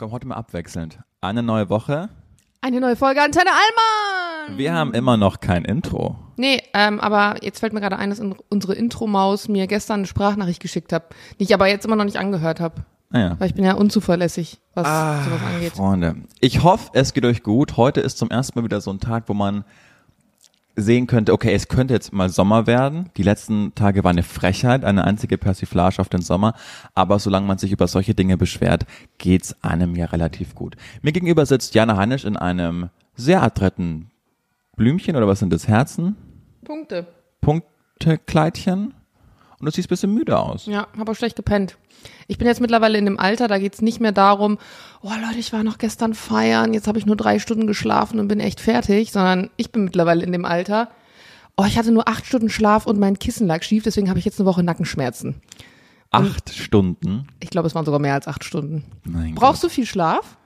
[0.00, 0.98] Komm, heute mal abwechselnd.
[1.20, 2.08] Eine neue Woche.
[2.62, 4.56] Eine neue Folge Antenne Allmann.
[4.56, 6.16] Wir haben immer noch kein Intro.
[6.38, 8.18] Nee, ähm, aber jetzt fällt mir gerade ein, dass
[8.48, 12.16] unsere Intro-Maus mir gestern eine Sprachnachricht geschickt hat, die ich aber jetzt immer noch nicht
[12.16, 12.76] angehört habe.
[13.10, 13.36] Naja.
[13.38, 15.72] Weil ich bin ja unzuverlässig, was Ah, sowas angeht.
[15.74, 17.76] Freunde, ich hoffe, es geht euch gut.
[17.76, 19.64] Heute ist zum ersten Mal wieder so ein Tag, wo man
[20.76, 23.10] sehen könnte, okay, es könnte jetzt mal Sommer werden.
[23.16, 26.54] Die letzten Tage war eine Frechheit, eine einzige Persiflage auf den Sommer.
[26.94, 28.86] Aber solange man sich über solche Dinge beschwert,
[29.18, 30.76] geht's einem ja relativ gut.
[31.02, 34.10] Mir gegenüber sitzt Jana Heinisch in einem sehr adretten
[34.76, 36.16] Blümchen oder was sind das, Herzen?
[36.64, 37.06] Punkte.
[37.40, 38.94] Punktekleidchen?
[39.60, 40.66] Und du siehst ein bisschen müde aus.
[40.66, 41.76] Ja, habe auch schlecht gepennt.
[42.28, 44.56] Ich bin jetzt mittlerweile in dem Alter, da geht's nicht mehr darum,
[45.02, 48.28] oh Leute, ich war noch gestern feiern, jetzt habe ich nur drei Stunden geschlafen und
[48.28, 50.88] bin echt fertig, sondern ich bin mittlerweile in dem Alter,
[51.58, 54.24] oh, ich hatte nur acht Stunden Schlaf und mein Kissen lag schief, deswegen habe ich
[54.24, 55.42] jetzt eine Woche Nackenschmerzen.
[56.10, 57.26] Acht Stunden.
[57.40, 58.84] Ich glaube, es waren sogar mehr als acht Stunden.
[59.04, 60.38] Mein Brauchst du viel Schlaf?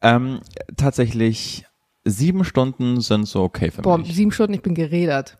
[0.00, 0.40] Ähm,
[0.76, 1.66] tatsächlich
[2.04, 4.14] sieben Stunden sind so okay für Boah, mich.
[4.14, 5.36] sieben Stunden, ich bin gerädert.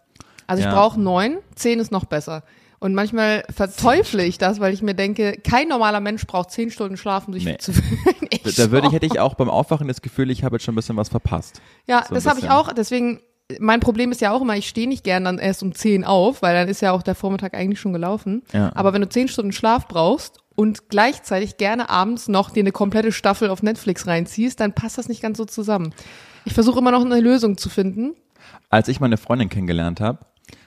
[0.51, 0.75] Also ich Ja.
[0.75, 2.43] brauche neun, zehn ist noch besser.
[2.79, 6.97] Und manchmal verteufle ich das, weil ich mir denke, kein normaler Mensch braucht zehn Stunden
[6.97, 7.59] Schlaf, um sich Nee.
[7.59, 8.29] zu fühlen.
[8.31, 10.73] Ich Da würde ich, hätte ich auch beim Aufwachen das Gefühl, ich habe jetzt schon
[10.73, 11.61] ein bisschen was verpasst.
[11.87, 12.73] Ja, so das habe ich auch.
[12.73, 13.21] Deswegen,
[13.59, 16.41] mein Problem ist ja auch immer, ich stehe nicht gern dann erst um zehn auf,
[16.41, 18.43] weil dann ist ja auch der Vormittag eigentlich schon gelaufen.
[18.55, 18.71] Ja.
[18.75, 23.13] Aber wenn du zehn Stunden Schlaf brauchst und gleichzeitig gerne abends noch dir eine komplette
[23.13, 25.93] Staffel auf Netflix reinziehst, dann passt das nicht ganz so zusammen.
[26.47, 28.15] Ich versuche immer noch eine Lösung zu finden.
[28.71, 30.21] Als ich meine Freundin kennengelernt habe,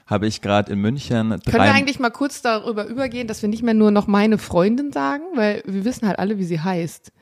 [0.06, 3.62] habe ich gerade in München Können wir eigentlich mal kurz darüber übergehen, dass wir nicht
[3.62, 7.12] mehr nur noch meine Freundin sagen, weil wir wissen halt alle, wie sie heißt.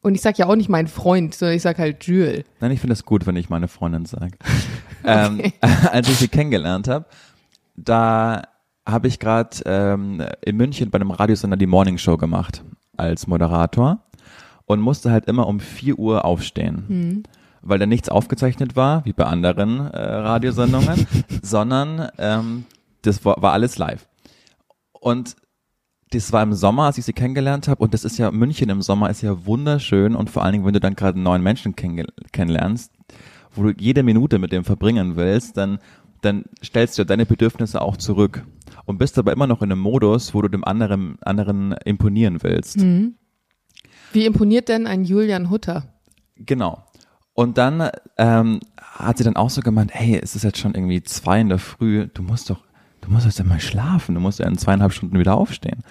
[0.00, 2.44] Und ich sag ja auch nicht mein Freund, sondern ich sag halt Jules.
[2.60, 4.32] Nein, ich finde es gut, wenn ich meine Freundin sage.
[5.04, 7.06] ähm, als ich sie kennengelernt habe,
[7.76, 8.42] da
[8.84, 12.64] habe ich gerade ähm, in München bei einem Radiosender die Morning Show gemacht
[12.96, 14.00] als Moderator
[14.66, 17.22] und musste halt immer um 4 Uhr aufstehen.
[17.62, 21.06] Weil da nichts aufgezeichnet war, wie bei anderen äh, Radiosendungen,
[21.42, 22.64] sondern ähm,
[23.02, 24.08] das war, war alles live.
[24.92, 25.36] Und
[26.10, 27.82] das war im Sommer, als ich sie kennengelernt habe.
[27.82, 30.14] Und das ist ja, München im Sommer ist ja wunderschön.
[30.14, 32.92] Und vor allen Dingen, wenn du dann gerade einen neuen Menschen kennenlernst,
[33.54, 35.78] wo du jede Minute mit dem verbringen willst, dann,
[36.20, 38.44] dann stellst du deine Bedürfnisse auch zurück.
[38.84, 42.80] Und bist aber immer noch in einem Modus, wo du dem anderen, anderen imponieren willst.
[44.12, 45.94] Wie imponiert denn ein Julian Hutter?
[46.36, 46.84] Genau.
[47.34, 51.02] Und dann ähm, hat sie dann auch so gemeint, hey, es ist jetzt schon irgendwie
[51.02, 52.60] zwei in der Früh, du musst doch,
[53.00, 55.82] du musst jetzt mal schlafen, du musst ja in zweieinhalb Stunden wieder aufstehen.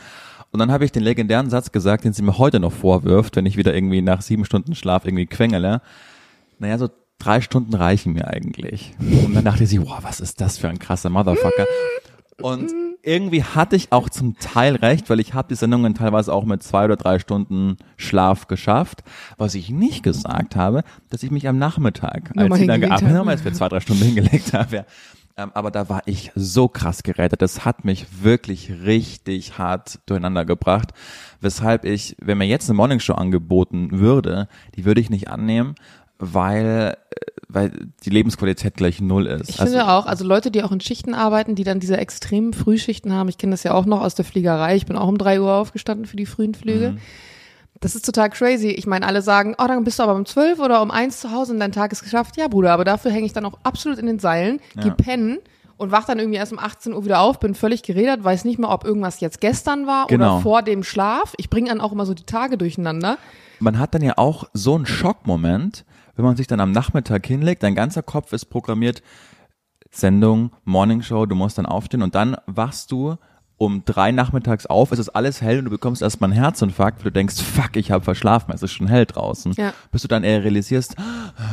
[0.52, 3.46] Und dann habe ich den legendären Satz gesagt, den sie mir heute noch vorwirft, wenn
[3.46, 5.82] ich wieder irgendwie nach sieben Stunden Schlaf irgendwie quengele.
[6.60, 8.94] Naja, so drei Stunden reichen mir eigentlich.
[9.00, 11.66] Und dann dachte sie, wow, was ist das für ein krasser Motherfucker.
[12.42, 12.72] Und
[13.04, 16.64] irgendwie hatte ich auch zum Teil recht, weil ich habe die Sendungen teilweise auch mit
[16.64, 19.04] zwei oder drei Stunden Schlaf geschafft.
[19.38, 23.30] Was ich nicht gesagt habe, dass ich mich am Nachmittag, als sie dann gearbeitet habe.
[23.30, 24.86] als wir zwei, drei Stunden hingelegt haben, ja.
[25.38, 27.42] Ähm, aber da war ich so krass gerädert.
[27.42, 30.92] Das hat mich wirklich richtig hart durcheinander gebracht.
[31.40, 35.76] Weshalb ich, wenn mir jetzt eine Morningshow angeboten würde, die würde ich nicht annehmen,
[36.22, 37.16] weil, äh,
[37.50, 37.72] weil
[38.06, 39.50] die Lebensqualität gleich null ist.
[39.50, 43.12] Ich finde auch, also Leute, die auch in Schichten arbeiten, die dann diese extremen Frühschichten
[43.12, 45.42] haben, ich kenne das ja auch noch aus der Fliegerei, ich bin auch um drei
[45.42, 46.96] Uhr aufgestanden für die frühen Flüge.
[47.82, 48.68] Das ist total crazy.
[48.70, 51.32] Ich meine, alle sagen, oh, dann bist du aber um zwölf oder um eins zu
[51.32, 52.38] Hause und dein Tag ist geschafft.
[52.38, 54.94] Ja, Bruder, aber dafür hänge ich dann auch absolut in den Seilen, geh Ja.
[54.94, 55.40] pennen
[55.78, 58.60] und wach dann irgendwie erst um 18 Uhr wieder auf, bin völlig geredet, weiß nicht
[58.60, 60.34] mehr, ob irgendwas jetzt gestern war Genau.
[60.36, 61.34] oder vor dem Schlaf.
[61.38, 63.18] Ich bringe dann auch immer so die Tage durcheinander.
[63.60, 65.84] man hat dann ja auch so einen Schockmoment,
[66.22, 69.02] wenn man sich dann am Nachmittag hinlegt, dein ganzer Kopf ist programmiert,
[69.90, 73.18] Sendung, Morningshow, du musst dann aufstehen und dann wachst du
[73.58, 77.06] um drei nachmittags auf, es ist alles hell und du bekommst erstmal einen Herzinfarkt, weil
[77.06, 79.54] du denkst, fuck, ich habe verschlafen, es ist schon hell draußen.
[79.54, 79.74] Ja.
[79.92, 80.96] Bis du dann eher realisierst,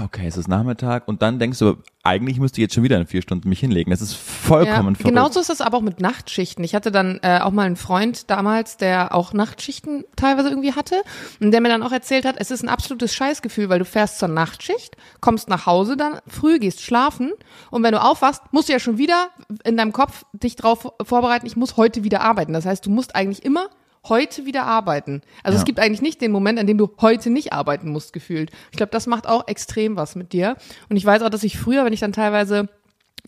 [0.05, 1.77] okay, es ist Nachmittag und dann denkst du,
[2.09, 3.91] eigentlich müsste ich jetzt schon wieder in vier Stunden mich hinlegen.
[3.91, 5.15] Das ist vollkommen verrückt.
[5.15, 6.65] Genauso ist es aber auch mit Nachtschichten.
[6.65, 11.03] Ich hatte dann äh, auch mal einen Freund damals, der auch Nachtschichten teilweise irgendwie hatte
[11.41, 14.19] und der mir dann auch erzählt hat, es ist ein absolutes Scheißgefühl, weil du fährst
[14.19, 17.33] zur Nachtschicht, kommst nach Hause dann früh, gehst schlafen
[17.71, 19.29] und wenn du aufwachst, musst du ja schon wieder
[19.65, 22.55] in deinem Kopf dich drauf vorbereiten, ich muss heute wieder arbeiten.
[22.55, 23.69] Das heißt, du musst eigentlich immer
[24.09, 25.23] heute wieder arbeiten.
[25.43, 25.61] Also Ja.
[25.61, 28.51] es gibt eigentlich nicht den Moment, an dem du heute nicht arbeiten musst, gefühlt.
[28.71, 30.57] Ich glaube, das macht auch extrem was mit dir.
[30.89, 32.69] Und ich weiß auch, dass ich früher, wenn ich dann teilweise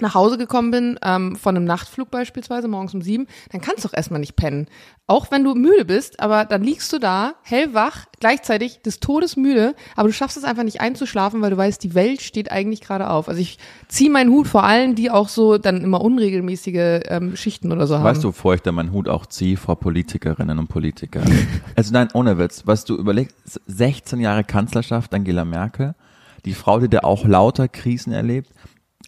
[0.03, 3.89] nach Hause gekommen bin, ähm, von einem Nachtflug beispielsweise, morgens um sieben, dann kannst du
[3.89, 4.67] doch erstmal nicht pennen.
[5.07, 9.75] Auch wenn du müde bist, aber dann liegst du da, hellwach, gleichzeitig des Todes müde,
[9.97, 13.11] aber du schaffst es einfach nicht einzuschlafen, weil du weißt, die Welt steht eigentlich gerade
[13.11, 13.29] auf.
[13.29, 13.59] Also ich
[13.89, 17.97] ziehe meinen Hut vor allen, die auch so dann immer unregelmäßige ähm, Schichten oder so
[17.97, 18.05] haben.
[18.05, 21.25] Weißt du, bevor ich da meinen Hut auch ziehe vor Politikerinnen und Politikern?
[21.77, 25.95] also nein, ohne Witz, was du überlegst, 16 Jahre Kanzlerschaft Angela Merkel,
[26.45, 28.51] die Frau, die da auch lauter Krisen erlebt,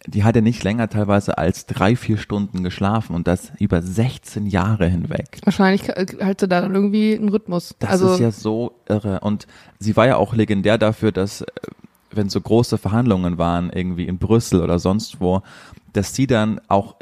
[0.05, 4.47] die hat ja nicht länger teilweise als drei, vier Stunden geschlafen und das über 16
[4.47, 5.39] Jahre hinweg.
[5.43, 7.75] Wahrscheinlich halt sie da dann irgendwie einen Rhythmus.
[7.79, 9.21] Das also, ist ja so irre.
[9.21, 9.47] Und
[9.79, 11.45] sie war ja auch legendär dafür, dass äh,
[12.11, 15.41] wenn so große Verhandlungen waren, irgendwie in Brüssel oder sonst wo,
[15.93, 16.95] dass sie dann auch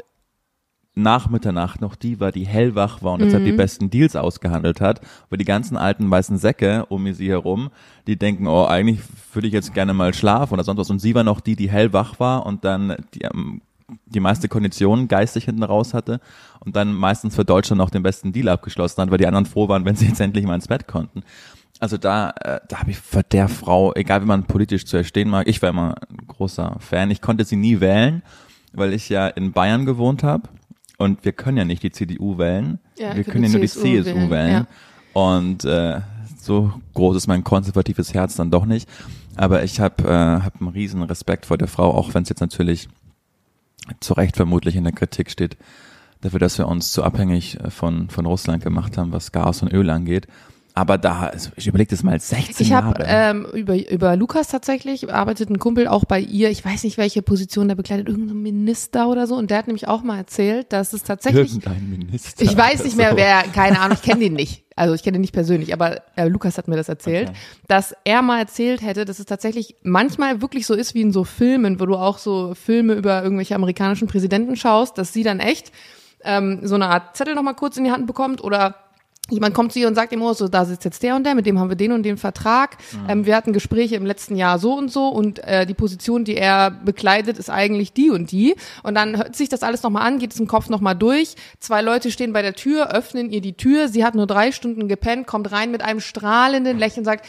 [0.94, 5.00] nach Mitternacht noch die war, die hellwach war und deshalb die besten Deals ausgehandelt hat,
[5.30, 7.70] weil die ganzen alten weißen Säcke um sie herum,
[8.06, 9.00] die denken, oh, eigentlich
[9.32, 10.90] würde ich jetzt gerne mal schlafen oder sonst was.
[10.90, 13.62] Und sie war noch die, die hellwach war und dann die, ähm,
[14.06, 16.20] die meiste Kondition geistig hinten raus hatte
[16.60, 19.68] und dann meistens für Deutschland noch den besten Deal abgeschlossen hat, weil die anderen froh
[19.68, 21.22] waren, wenn sie jetzt endlich mal ins Bett konnten.
[21.80, 25.30] Also da, äh, da habe ich vor der Frau, egal wie man politisch zu erstehen
[25.30, 27.10] mag, ich war immer ein großer Fan.
[27.10, 28.22] Ich konnte sie nie wählen,
[28.72, 30.48] weil ich ja in Bayern gewohnt habe
[31.02, 32.78] und wir können ja nicht die CDU wählen.
[32.98, 34.50] Ja, wir können ja nur die CSU CSU wählen, wählen.
[34.50, 34.66] ja.
[35.12, 36.00] Und äh,
[36.38, 38.88] so groß ist mein konservatives Herz dann doch nicht.
[39.36, 42.40] Aber ich habe äh, hab einen riesen Respekt vor der Frau, auch wenn es jetzt
[42.40, 42.88] natürlich
[44.00, 45.56] zu Recht vermutlich in der Kritik steht,
[46.20, 49.72] dafür, dass wir uns zu abhängig äh, von, von Russland gemacht haben, was Gas und
[49.72, 50.26] Öl angeht.
[50.74, 53.04] Aber da, also ich überlege das mal, 16 Ich habe Jahre.
[53.06, 57.20] ähm, über, über Lukas tatsächlich, arbeitet ein Kumpel auch bei ihr, ich weiß nicht, welche
[57.20, 60.94] Position der bekleidet, irgendein Minister oder so, und der hat nämlich auch mal erzählt, dass
[60.94, 62.42] es tatsächlich, Irgendein Minister.
[62.42, 63.16] ich weiß nicht mehr, So.
[63.18, 66.26] wer, keine Ahnung, ich kenne den nicht, also ich kenne den nicht persönlich, aber äh,
[66.28, 67.38] Lukas hat mir das erzählt, Okay.
[67.68, 71.24] dass er mal erzählt hätte, dass es tatsächlich manchmal wirklich so ist wie in so
[71.24, 75.70] Filmen, wo du auch so Filme über irgendwelche amerikanischen Präsidenten schaust, dass sie dann echt
[76.24, 78.76] ähm, so eine Art Zettel nochmal kurz in die Hand bekommt oder
[79.30, 81.34] Jemand kommt zu ihr und sagt ihm, oh, so, da sitzt jetzt der und der,
[81.34, 82.76] mit dem haben wir den und den Vertrag.
[83.08, 86.36] Ähm, wir hatten Gespräche im letzten Jahr so und so und äh, die Position, die
[86.36, 88.56] er bekleidet, ist eigentlich die und die.
[88.82, 91.36] Und dann hört sich das alles nochmal an, geht es im Kopf nochmal durch.
[91.60, 93.88] Zwei Leute stehen bei der Tür, öffnen ihr die Tür.
[93.88, 97.24] Sie hat nur drei Stunden gepennt, kommt rein mit einem strahlenden Lächeln, sagt,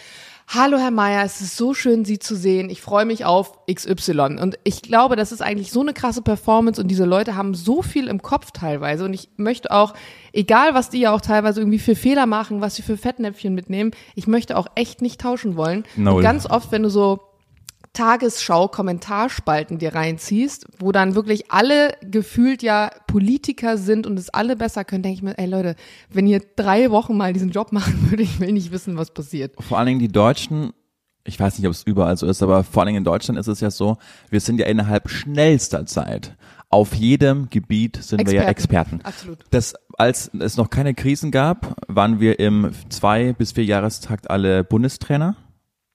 [0.47, 2.69] Hallo Herr Meier, es ist so schön, Sie zu sehen.
[2.69, 4.37] Ich freue mich auf XY.
[4.39, 7.81] Und ich glaube, das ist eigentlich so eine krasse Performance und diese Leute haben so
[7.81, 9.05] viel im Kopf teilweise.
[9.05, 9.93] Und ich möchte auch,
[10.31, 13.91] egal was die ja auch teilweise irgendwie für Fehler machen, was sie für Fettnäpfchen mitnehmen,
[14.15, 15.85] ich möchte auch echt nicht tauschen wollen.
[15.95, 16.15] Null.
[16.15, 17.21] Und ganz oft, wenn du so
[17.93, 24.83] Tagesschau-Kommentarspalten dir reinziehst, wo dann wirklich alle gefühlt ja Politiker sind und es alle besser
[24.83, 25.75] können, denke ich mir, ey Leute,
[26.09, 29.53] wenn ihr drei Wochen mal diesen Job machen würdet, ich will nicht wissen, was passiert.
[29.59, 30.73] vor allen Dingen die Deutschen,
[31.23, 33.47] ich weiß nicht, ob es überall so ist, aber vor allen Dingen in Deutschland ist
[33.47, 33.97] es ja so,
[34.29, 36.35] wir sind ja innerhalb schnellster Zeit
[36.73, 38.99] auf jedem Gebiet sind wir ja Experten.
[39.03, 39.37] Absolut.
[39.51, 44.63] Das, als es noch keine Krisen gab, waren wir im zwei bis vier Jahrestakt alle
[44.63, 45.35] Bundestrainer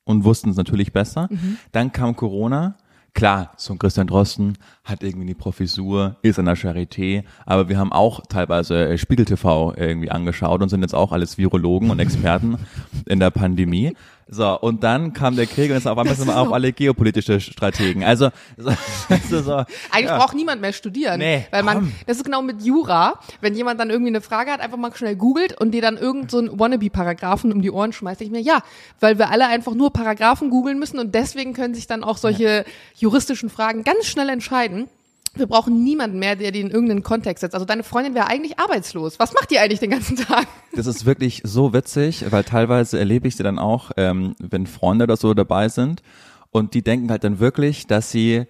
[0.09, 1.29] und wussten es natürlich besser.
[1.71, 2.77] Dann kam Corona.
[3.15, 7.77] Klar, so ein Christian Drosten hat irgendwie die Professur, ist an der Charité, aber wir
[7.77, 11.99] haben auch teilweise äh, Spiegel TV irgendwie angeschaut und sind jetzt auch alles Virologen und
[11.99, 12.59] Experten
[13.07, 13.97] in der Pandemie.
[14.31, 17.41] So, und dann kam der Krieg und jetzt auf einmal sind wir auch alle geopolitische
[17.41, 18.05] Strategen.
[18.05, 18.29] Also,
[18.59, 18.71] so,
[19.09, 19.55] also so,
[19.91, 20.19] Eigentlich ja.
[20.19, 21.19] braucht niemand mehr studieren.
[21.19, 21.93] Nee, weil man, komm.
[22.07, 25.17] das ist genau mit Jura, wenn jemand dann irgendwie eine Frage hat, einfach mal schnell
[25.17, 28.61] googelt und dir dann irgend so einen Wannabe-Paragraphen um die Ohren schmeißt, ich mir, ja,
[29.01, 32.67] weil wir alle einfach nur Paragraphen googeln müssen und deswegen können sich dann auch solche
[32.97, 34.89] juristischen Fragen ganz schnell entscheiden.
[35.39, 37.55] Wir brauchen niemanden mehr, der die in irgendeinen Kontext setzt.
[37.55, 39.19] Also deine Freundin wäre eigentlich arbeitslos.
[39.19, 40.47] Was macht die eigentlich den ganzen Tag?
[40.75, 45.05] Das ist wirklich so witzig, weil teilweise erlebe ich sie dann auch, ähm, wenn Freunde
[45.05, 46.03] oder so dabei sind
[46.51, 48.47] und die denken halt dann wirklich, dass sie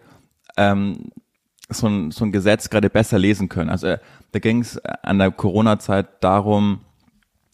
[0.56, 1.10] ähm,
[1.68, 3.70] so, ein, so ein Gesetz gerade besser lesen können.
[3.70, 3.98] Also äh,
[4.32, 6.80] da ging es an der Corona-Zeit darum,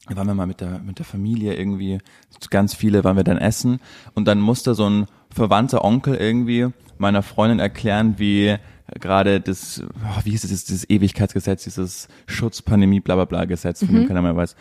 [0.08, 1.98] da waren wir mal mit der, mit der Familie irgendwie,
[2.50, 3.80] ganz viele waren wir dann essen
[4.14, 6.68] und dann musste so ein verwandter Onkel irgendwie
[6.98, 8.56] meiner Freundin erklären, wie
[9.00, 13.84] gerade das, oh, wie hieß es, das, das Ewigkeitsgesetz, dieses Schutzpandemie, bla bla bla Gesetz,
[13.84, 14.56] von dem keiner mehr weiß.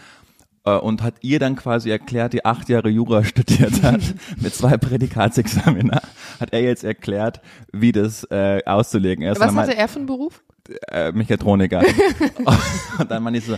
[0.66, 4.02] Äh, Und hat ihr dann quasi erklärt, die acht Jahre Jura studiert hat,
[4.38, 6.02] mit zwei Prädikatsexamina,
[6.40, 9.40] hat er jetzt erklärt, wie das äh, auszulegen ist.
[9.40, 10.42] Was hatte er für einen Beruf?
[10.90, 11.82] äh, Mechatroniker.
[13.00, 13.54] und dann meine ich so,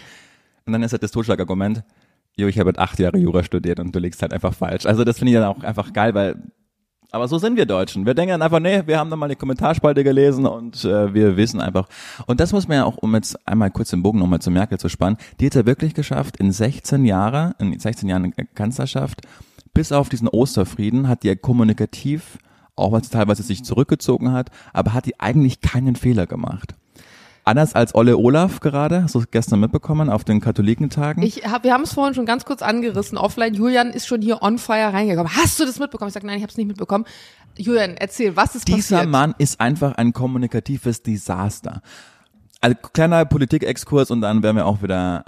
[0.66, 1.84] und dann ist halt das Totschlagargument,
[2.36, 4.86] jo, ich habe halt acht Jahre Jura studiert und du liegst halt einfach falsch.
[4.86, 6.36] Also das finde ich dann auch einfach geil, weil,
[7.16, 8.06] aber so sind wir Deutschen.
[8.06, 11.38] Wir denken dann einfach, nee, wir haben dann mal die Kommentarspalte gelesen und äh, wir
[11.38, 11.88] wissen einfach.
[12.28, 14.78] Und das muss man ja auch, um jetzt einmal kurz den Bogen nochmal zu Merkel
[14.78, 19.22] zu spannen, die hat ja wirklich geschafft, in 16 Jahren, in 16 Jahren Kanzlerschaft,
[19.74, 22.38] bis auf diesen Osterfrieden, hat die ja kommunikativ
[22.76, 26.76] auch weil sie teilweise sich zurückgezogen hat, aber hat die eigentlich keinen Fehler gemacht.
[27.48, 31.22] Anders als Olle Olaf gerade, hast du es gestern mitbekommen auf den Katholikentagen?
[31.22, 33.20] Ich hab, wir haben es vorhin schon ganz kurz angerissen.
[33.20, 35.32] Offline, Julian ist schon hier on fire reingekommen.
[35.32, 36.08] Hast du das mitbekommen?
[36.08, 37.06] Ich sage, nein, ich habe es nicht mitbekommen.
[37.56, 39.12] Julian, erzähl, was ist Dieser passiert?
[39.12, 41.84] Mann ist einfach ein kommunikatives Desaster.
[42.62, 45.24] Also kleiner Politikexkurs und dann werden wir auch wieder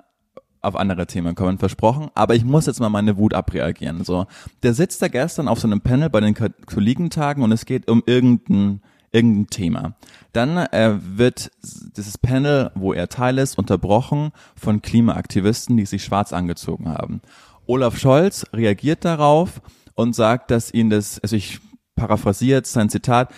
[0.61, 2.09] auf andere Themen kommen, versprochen.
[2.15, 4.03] Aber ich muss jetzt mal meine Wut abreagieren.
[4.03, 4.25] So,
[4.63, 8.01] der sitzt da gestern auf so einem Panel bei den Katholikentagen und es geht um
[8.07, 9.95] irgendein irgendein Thema.
[10.33, 11.51] Dann äh, wird
[11.95, 17.21] dieses Panel, wo er Teil ist, unterbrochen von Klimaaktivisten, die sich schwarz angezogen haben.
[17.65, 19.61] Olaf Scholz reagiert darauf
[19.95, 21.59] und sagt, dass ihn das, also ich
[21.95, 23.33] paraphrasiert sein Zitat,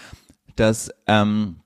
[0.56, 1.62] dass ähm,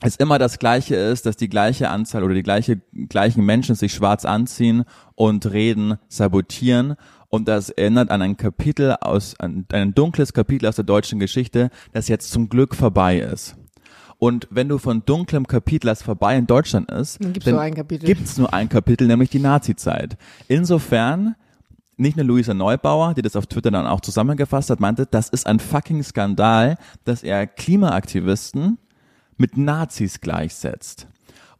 [0.00, 3.92] es immer das Gleiche ist, dass die gleiche Anzahl oder die gleiche, gleichen Menschen sich
[3.92, 4.84] schwarz anziehen
[5.16, 6.94] und reden, sabotieren.
[7.28, 11.70] Und das erinnert an ein Kapitel aus, an ein dunkles Kapitel aus der deutschen Geschichte,
[11.92, 13.56] das jetzt zum Glück vorbei ist.
[14.18, 17.62] Und wenn du von dunklem Kapitel, das vorbei in Deutschland ist, Dann gibt's dann nur
[17.62, 18.06] ein Kapitel.
[18.06, 20.16] gibt's nur ein Kapitel, nämlich die Nazi-Zeit.
[20.48, 21.36] Insofern
[21.98, 25.46] nicht nur Luisa Neubauer, die das auf Twitter dann auch zusammengefasst hat, meinte, das ist
[25.46, 28.78] ein fucking Skandal, dass er Klimaaktivisten
[29.36, 31.07] mit Nazis gleichsetzt.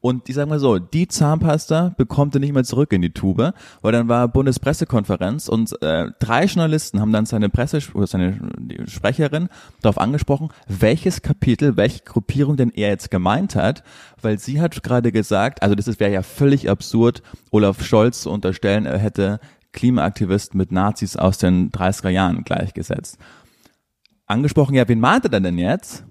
[0.01, 3.53] Und ich sag mal so, die Zahnpasta bekommt er nicht mehr zurück in die Tube,
[3.83, 8.39] weil dann war Bundespressekonferenz und äh, drei Journalisten haben dann seine Presse oder seine
[8.87, 9.49] Sprecherin
[9.83, 13.83] darauf angesprochen, welches Kapitel, welche Gruppierung denn er jetzt gemeint hat,
[14.23, 18.87] weil sie hat gerade gesagt, also das wäre ja völlig absurd, Olaf Scholz zu unterstellen,
[18.87, 19.41] er hätte
[19.73, 23.19] Klimaaktivisten mit Nazis aus den 30er Jahren gleichgesetzt.
[24.27, 26.05] Angesprochen, ja, wen meint er denn jetzt?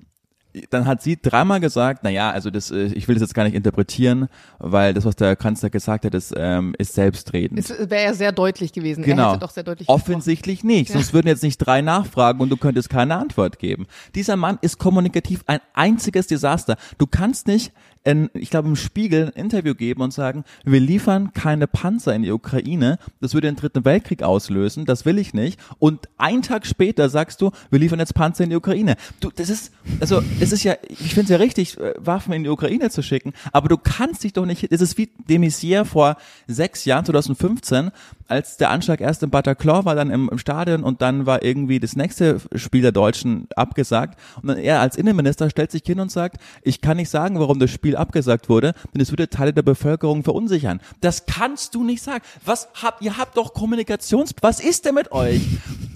[0.70, 3.44] Dann hat sie dreimal gesagt, na ja, also das, äh, ich will das jetzt gar
[3.44, 4.27] nicht interpretieren,
[4.60, 7.60] weil das, was der Kanzler gesagt hat, ist, ähm, ist selbstredend.
[7.60, 9.04] Es wäre ja sehr deutlich gewesen.
[9.04, 9.30] Er Genau.
[9.32, 10.92] hätte doch sehr deutlich Offensichtlich nicht.
[10.92, 13.86] Sonst würden jetzt nicht drei nachfragen und du könntest keine Antwort geben.
[14.16, 16.77] Dieser Mann ist kommunikativ ein einziges Desaster.
[16.98, 17.72] Du kannst nicht,
[18.04, 22.24] in, ich glaube, im Spiegel ein Interview geben und sagen, wir liefern keine Panzer in
[22.24, 23.00] die Ukraine.
[23.20, 24.86] Das würde den dritten Weltkrieg auslösen.
[24.86, 25.60] Das will ich nicht.
[25.77, 28.96] Und einen Tag später sagst du, wir liefern jetzt Panzer in die Ukraine.
[29.20, 32.44] Du, das ist, also, es ist ja, ich finde es ja richtig, äh, Waffen in
[32.44, 33.34] die Ukraine zu schicken.
[33.51, 37.92] Aber du kannst dich doch nicht, das ist wie de vor sechs Jahren, 2015,
[38.27, 41.79] als der Anschlag erst in Bataclan war, dann im, im Stadion und dann war irgendwie
[41.79, 44.19] das nächste Spiel der Deutschen abgesagt.
[44.41, 47.60] Und dann er als Innenminister stellt sich hin und sagt, ich kann nicht sagen, warum
[47.60, 50.81] das Spiel abgesagt wurde, denn es würde Teile der Bevölkerung verunsichern.
[51.01, 52.24] Das kannst du nicht sagen.
[52.46, 55.41] Was habt, ihr habt doch Kommunikations, was ist denn mit euch?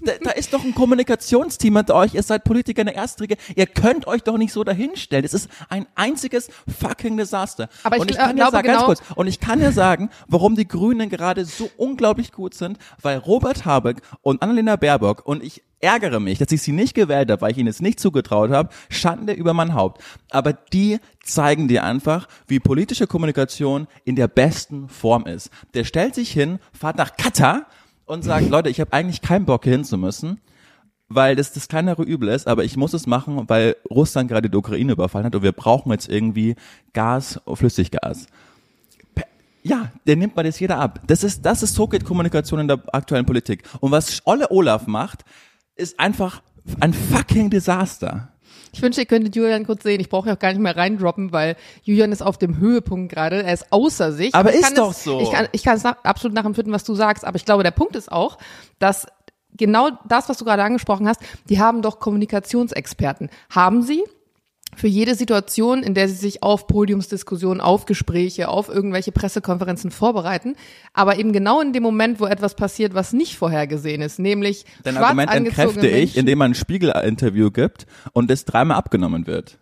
[0.03, 3.67] Da, da ist doch ein Kommunikationsteam hinter euch, ihr seid Politiker in der Erstriege, ihr
[3.67, 5.25] könnt euch doch nicht so dahinstellen.
[5.25, 7.69] Es ist ein einziges fucking Desaster.
[7.83, 9.71] Aber ich und ich kann ja glaube sagen, ganz genau- kurz, und ich kann ja
[9.71, 15.25] sagen, warum die Grünen gerade so unglaublich gut sind, weil Robert Habeck und Annalena Baerbock
[15.25, 17.99] und ich ärgere mich, dass ich sie nicht gewählt habe, weil ich ihnen es nicht
[17.99, 20.01] zugetraut habe, Schande über mein Haupt.
[20.29, 25.49] Aber die zeigen dir einfach, wie politische Kommunikation in der besten Form ist.
[25.73, 27.65] Der stellt sich hin, fahrt nach Katar
[28.05, 30.39] und sagt, Leute, ich habe eigentlich keinen Bock hier hin zu müssen,
[31.09, 34.57] weil das das kleinere Übel ist, aber ich muss es machen, weil Russland gerade die
[34.57, 36.55] Ukraine überfallen hat und wir brauchen jetzt irgendwie
[36.93, 38.27] Gas, Flüssiggas.
[39.63, 41.01] Ja, der nimmt mal das jeder ab.
[41.08, 43.63] Das ist, das ist so geht Kommunikation in der aktuellen Politik.
[43.80, 45.24] Und was Olle Olaf macht,
[45.75, 46.41] ist einfach
[46.80, 48.30] ein fucking Desaster.
[48.74, 50.00] Ich wünsche, ihr könntet Julian kurz sehen.
[50.00, 53.44] Ich brauche ja auch gar nicht mehr reindroppen, weil Julian ist auf dem Höhepunkt gerade.
[53.44, 54.34] Er ist außer sich.
[54.34, 55.20] Aber Ich ist kann doch es, so.
[55.20, 57.25] Ich kann, ich kann es nach, absolut nachempfinden, was du sagst.
[57.25, 58.38] Aber ich glaube, der Punkt ist auch,
[58.80, 59.08] dass
[59.58, 63.30] genau das, was du gerade angesprochen hast, die haben doch Kommunikationsexperten.
[63.50, 64.03] Haben sie?
[64.75, 70.55] Für jede Situation, in der sie sich auf Podiumsdiskussionen, auf Gespräche, auf irgendwelche Pressekonferenzen vorbereiten,
[70.93, 74.93] aber eben genau in dem Moment, wo etwas passiert, was nicht vorhergesehen ist, nämlich Dein
[74.93, 79.59] schwarz Argument entkräfte ich, Menschen- indem man ein Spiegel-Interview gibt und das dreimal abgenommen wird.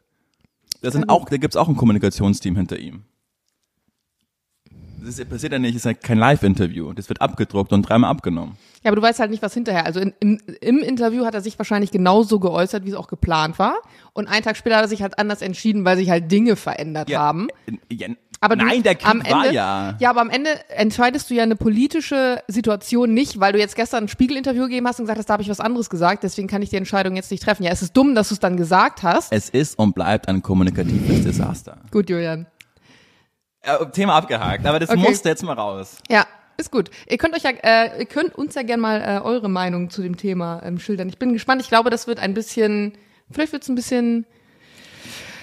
[0.82, 3.04] Das sind auch, da gibt's auch ein Kommunikationsteam hinter ihm.
[5.04, 6.94] Das passiert ja nicht, es ist ja kein Live-Interview.
[6.94, 8.58] Das wird abgedruckt und dreimal abgenommen.
[8.84, 9.86] Ja, aber du weißt halt nicht, was hinterher.
[9.86, 13.60] Also in, im, im Interview hat er sich wahrscheinlich genauso geäußert, wie es auch geplant
[13.60, 13.76] war.
[14.14, 17.14] Und einen Tag später hat er sich halt anders entschieden, weil sich halt Dinge verändert
[17.14, 17.48] haben.
[17.92, 18.08] Ja,
[18.40, 19.98] Aber du, nein, der Krieg am Ende, war ja.
[20.00, 24.06] Ja, aber am Ende entscheidest du ja eine politische Situation nicht, weil du jetzt gestern
[24.06, 26.62] ein Spiegel-Interview gegeben hast und gesagt hast, da habe ich was anderes gesagt, deswegen kann
[26.62, 27.64] ich die Entscheidung jetzt nicht treffen.
[27.64, 29.34] Ja, es ist dumm, dass du es dann gesagt hast.
[29.34, 31.78] Es ist und bleibt ein kommunikatives Desaster.
[31.92, 32.48] Gut, Julian.
[33.80, 35.00] Äh, Thema abgehakt, aber das Okay.
[35.00, 35.98] musste jetzt mal raus.
[36.10, 36.26] Ja,
[36.58, 36.90] ist gut.
[37.08, 40.02] Ihr könnt euch ja, äh, ihr könnt uns ja gerne mal äh, eure Meinung zu
[40.02, 41.08] dem Thema ähm, schildern.
[41.10, 41.62] Ich bin gespannt.
[41.62, 42.94] Ich glaube, das wird ein bisschen,
[43.32, 44.26] vielleicht wird es ein bisschen,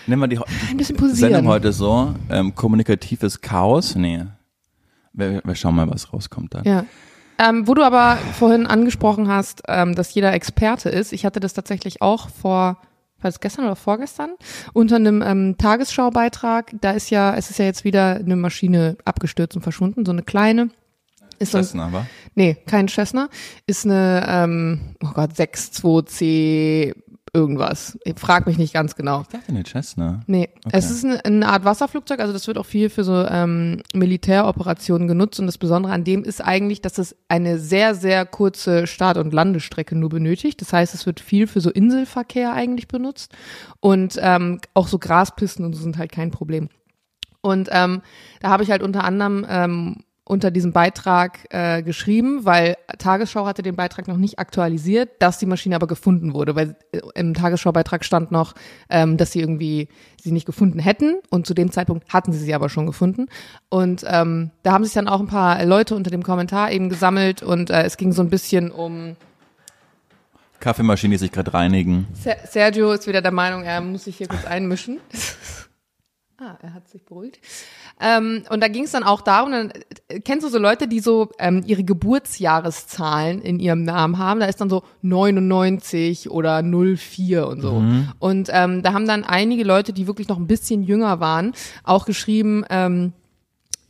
[0.06, 1.48] Nehmen wir die, ein bisschen die Sendung posieren.
[1.48, 3.96] heute so, ähm, kommunikatives Chaos?
[3.96, 4.24] Nee.
[5.12, 6.64] Wir, wir schauen mal, was rauskommt dann.
[6.64, 6.84] Ja.
[7.38, 11.12] Ähm, wo du aber vorhin angesprochen hast, ähm, dass jeder Experte ist.
[11.12, 12.80] Ich hatte das tatsächlich auch vor
[13.20, 14.30] war das gestern oder vorgestern,
[14.72, 19.56] unter einem ähm, Tagesschaubeitrag, da ist ja, es ist ja jetzt wieder eine Maschine abgestürzt
[19.56, 20.70] und verschwunden, so eine kleine.
[21.38, 22.06] Ist Cessna, wa?
[22.34, 23.28] Nee, kein Cessna.
[23.66, 26.94] Ist eine, ähm, oh Gott, 62C
[27.36, 27.98] irgendwas.
[28.04, 29.20] Ich frag mich nicht ganz genau.
[29.20, 30.20] Ich dachte eine Cessna.
[30.26, 33.82] Nee, es ist eine, eine Art Wasserflugzeug, also das wird auch viel für so ähm,
[33.92, 38.86] Militäroperationen genutzt und das Besondere an dem ist eigentlich, dass es eine sehr, sehr kurze
[38.86, 40.60] Start- und Landestrecke nur benötigt.
[40.62, 43.32] Das heißt, es wird viel für so Inselverkehr eigentlich benutzt
[43.80, 46.70] und ähm, auch so Graspisten und so sind halt kein Problem.
[47.42, 48.02] Und ähm,
[48.40, 49.96] da habe ich halt unter anderem ähm,
[50.28, 55.46] unter diesem Beitrag äh, geschrieben, weil Tagesschau hatte den Beitrag noch nicht aktualisiert, dass die
[55.46, 58.54] Maschine aber gefunden wurde, weil äh, im Tagesschaubeitrag stand noch,
[58.90, 59.88] ähm, dass sie irgendwie
[60.20, 63.26] sie nicht gefunden hätten und zu dem Zeitpunkt hatten sie sie aber schon gefunden
[63.68, 67.44] und ähm, da haben sich dann auch ein paar Leute unter dem Kommentar eben gesammelt
[67.44, 69.14] und äh, es ging so ein bisschen um
[70.58, 72.08] Kaffeemaschine, die sich gerade reinigen.
[72.14, 74.98] Ser Sergio ist wieder der Meinung, er muss sich hier kurz einmischen.
[76.38, 77.38] ah, er hat sich beruhigt.
[78.00, 79.72] Ähm, und da ging es dann auch darum, dann,
[80.08, 84.40] äh, kennst du so Leute, die so ähm, ihre Geburtsjahreszahlen in ihrem Namen haben?
[84.40, 87.82] Da ist dann so 99 oder 04 und so.
[88.18, 91.52] Und ähm, da haben dann einige Leute, die wirklich noch ein bisschen jünger waren,
[91.84, 93.12] auch geschrieben, ähm,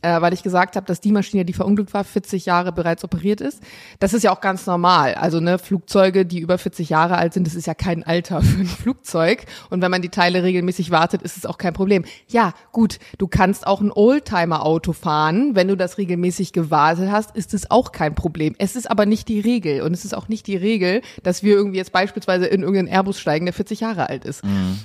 [0.01, 3.41] äh, weil ich gesagt habe, dass die Maschine, die verunglückt war, 40 Jahre bereits operiert
[3.41, 3.61] ist.
[3.99, 5.15] Das ist ja auch ganz normal.
[5.15, 8.61] Also ne, Flugzeuge, die über 40 Jahre alt sind, das ist ja kein Alter für
[8.61, 9.45] ein Flugzeug.
[9.69, 12.05] Und wenn man die Teile regelmäßig wartet, ist es auch kein Problem.
[12.27, 15.55] Ja, gut, du kannst auch ein Oldtimer-Auto fahren.
[15.55, 18.55] Wenn du das regelmäßig gewartet hast, ist es auch kein Problem.
[18.59, 19.81] Es ist aber nicht die Regel.
[19.81, 23.19] Und es ist auch nicht die Regel, dass wir irgendwie jetzt beispielsweise in irgendeinen Airbus
[23.19, 24.43] steigen, der 40 Jahre alt ist.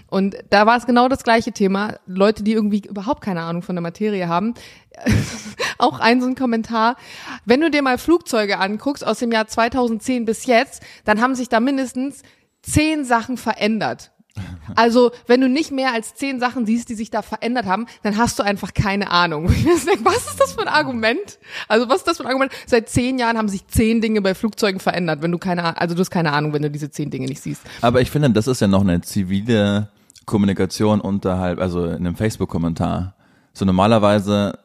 [0.08, 1.96] Und da war es genau das gleiche Thema.
[2.06, 4.54] Leute, die irgendwie überhaupt keine Ahnung von der Materie haben,
[5.78, 6.96] auch ein so ein Kommentar.
[7.44, 11.48] Wenn du dir mal Flugzeuge anguckst aus dem Jahr 2010 bis jetzt, dann haben sich
[11.48, 12.22] da mindestens
[12.62, 14.10] zehn Sachen verändert.
[14.76, 18.16] Also, wenn du nicht mehr als zehn Sachen siehst, die sich da verändert haben, dann
[18.16, 19.48] hast du einfach keine Ahnung.
[20.04, 21.38] Was ist das für ein Argument?
[21.68, 22.52] Also, was ist das für ein Argument?
[22.66, 25.94] Seit zehn Jahren haben sich zehn Dinge bei Flugzeugen verändert, wenn du keine, Ah- also
[25.94, 27.60] du hast keine Ahnung, wenn du diese zehn Dinge nicht siehst.
[27.82, 29.88] Aber ich finde, das ist ja noch eine zivile
[30.24, 33.14] Kommunikation unterhalb, also in einem Facebook-Kommentar.
[33.52, 34.58] So normalerweise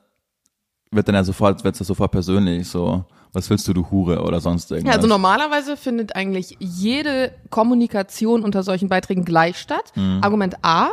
[0.91, 4.39] wird dann ja sofort, wird das sofort persönlich, so, was willst du, du Hure oder
[4.39, 4.93] sonst irgendwas.
[4.93, 9.91] Ja, also normalerweise findet eigentlich jede Kommunikation unter solchen Beiträgen gleich statt.
[10.21, 10.91] Argument A,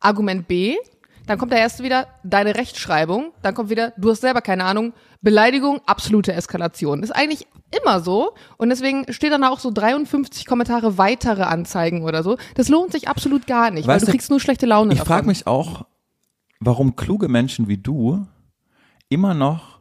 [0.00, 0.76] Argument B,
[1.26, 4.92] dann kommt der erste wieder deine Rechtschreibung, dann kommt wieder du hast selber keine Ahnung,
[5.22, 7.02] Beleidigung, absolute Eskalation.
[7.02, 7.46] Ist eigentlich
[7.82, 12.36] immer so und deswegen steht dann auch so 53 Kommentare weitere Anzeigen oder so.
[12.54, 15.00] Das lohnt sich absolut gar nicht, weil Weißt du du, kriegst nur schlechte Laune Ich
[15.00, 15.84] frage mich auch,
[16.60, 18.26] warum kluge Menschen wie du
[19.08, 19.76] immer noch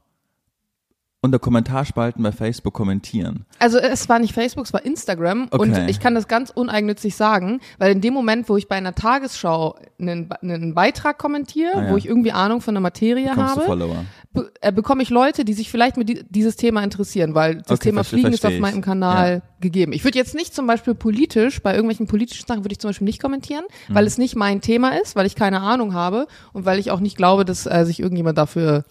[1.21, 3.45] unter Kommentarspalten bei Facebook kommentieren.
[3.57, 5.87] Also es war nicht Facebook, es war Instagram und Okay.
[5.89, 9.75] ich kann das ganz uneigennützig sagen, weil in dem Moment, wo ich bei einer Tagesschau
[9.99, 11.91] einen, einen Beitrag kommentiere, Ah, ja.
[11.91, 15.45] wo ich irgendwie Ahnung von der Materie Kommst du habe, be äh, bekomme ich Leute,
[15.45, 18.45] die sich vielleicht mit di dieses Thema interessieren, weil das Okay, Thema verstehe- Fliegen ist
[18.45, 19.49] auf meinem Kanal Ja.
[19.61, 19.93] gegeben.
[19.93, 23.05] Ich würde jetzt nicht zum Beispiel politisch, bei irgendwelchen politischen Sachen würde ich zum Beispiel
[23.05, 23.95] nicht kommentieren, Mhm.
[23.95, 26.99] weil es nicht mein Thema ist, weil ich keine Ahnung habe und weil ich auch
[26.99, 28.83] nicht glaube, dass äh, sich irgendjemand dafür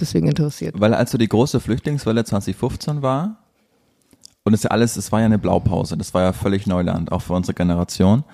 [0.00, 0.78] deswegen interessiert.
[0.78, 3.38] Weil als so die große Flüchtlingswelle 2015 war,
[4.42, 7.22] und es ja alles, es war ja eine Blaupause, das war ja völlig Neuland, auch
[7.22, 8.24] für unsere Generation.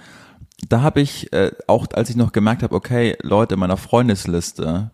[0.68, 4.90] Da habe ich, äh, auch als ich noch gemerkt habe, okay, Leute in meiner Freundesliste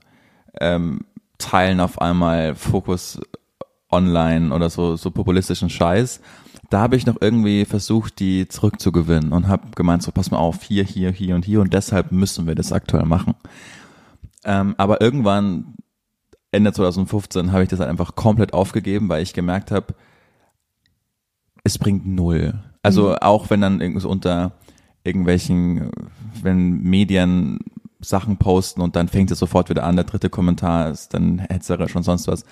[0.60, 1.04] ähm,
[1.38, 3.20] teilen auf einmal Fokus
[3.90, 6.20] online oder so, so populistischen Scheiß,
[6.70, 10.62] da habe ich noch irgendwie versucht, die zurückzugewinnen und habe gemeint, so pass mal auf,
[10.62, 13.34] hier, hier, hier und hier und deshalb müssen wir das aktuell machen.
[14.44, 15.74] Ähm, aber irgendwann
[16.52, 19.94] Ende 2015 habe ich das halt einfach komplett aufgegeben, weil ich gemerkt habe,
[21.64, 22.62] es bringt null.
[22.82, 24.52] Also auch wenn dann irgendwie so unter
[25.04, 25.90] irgendwelchen,
[26.42, 27.58] wenn Medien
[28.00, 31.96] Sachen posten und dann fängt es sofort wieder an, der dritte Kommentar ist dann hetzerisch
[31.96, 32.44] und sonst was.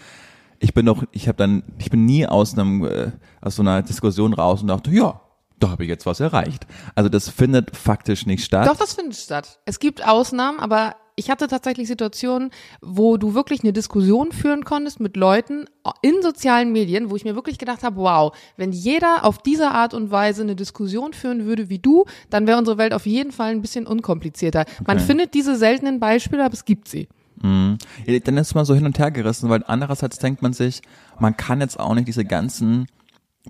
[0.61, 3.83] Ich bin doch, ich habe dann, ich bin nie aus einem, äh, aus so einer
[3.83, 5.21] Diskussion raus und dachte, ja,
[5.61, 6.67] da habe ich jetzt was erreicht.
[6.95, 8.67] Also das findet faktisch nicht statt.
[8.67, 9.61] Doch, das findet statt.
[9.67, 15.01] Es gibt Ausnahmen, aber ich hatte tatsächlich Situationen, wo du wirklich eine Diskussion führen konntest
[15.01, 15.67] mit Leuten
[16.01, 19.93] in sozialen Medien, wo ich mir wirklich gedacht habe, wow, wenn jeder auf diese Art
[19.93, 23.51] und Weise eine Diskussion führen würde wie du, dann wäre unsere Welt auf jeden Fall
[23.51, 24.65] ein bisschen unkomplizierter.
[24.87, 25.07] Man Okay.
[25.07, 27.07] findet diese seltenen Beispiele, aber es gibt sie.
[27.43, 30.83] Ja, dann ist man so hin und her gerissen, weil andererseits denkt man sich,
[31.19, 32.87] man kann jetzt auch nicht diese ganzen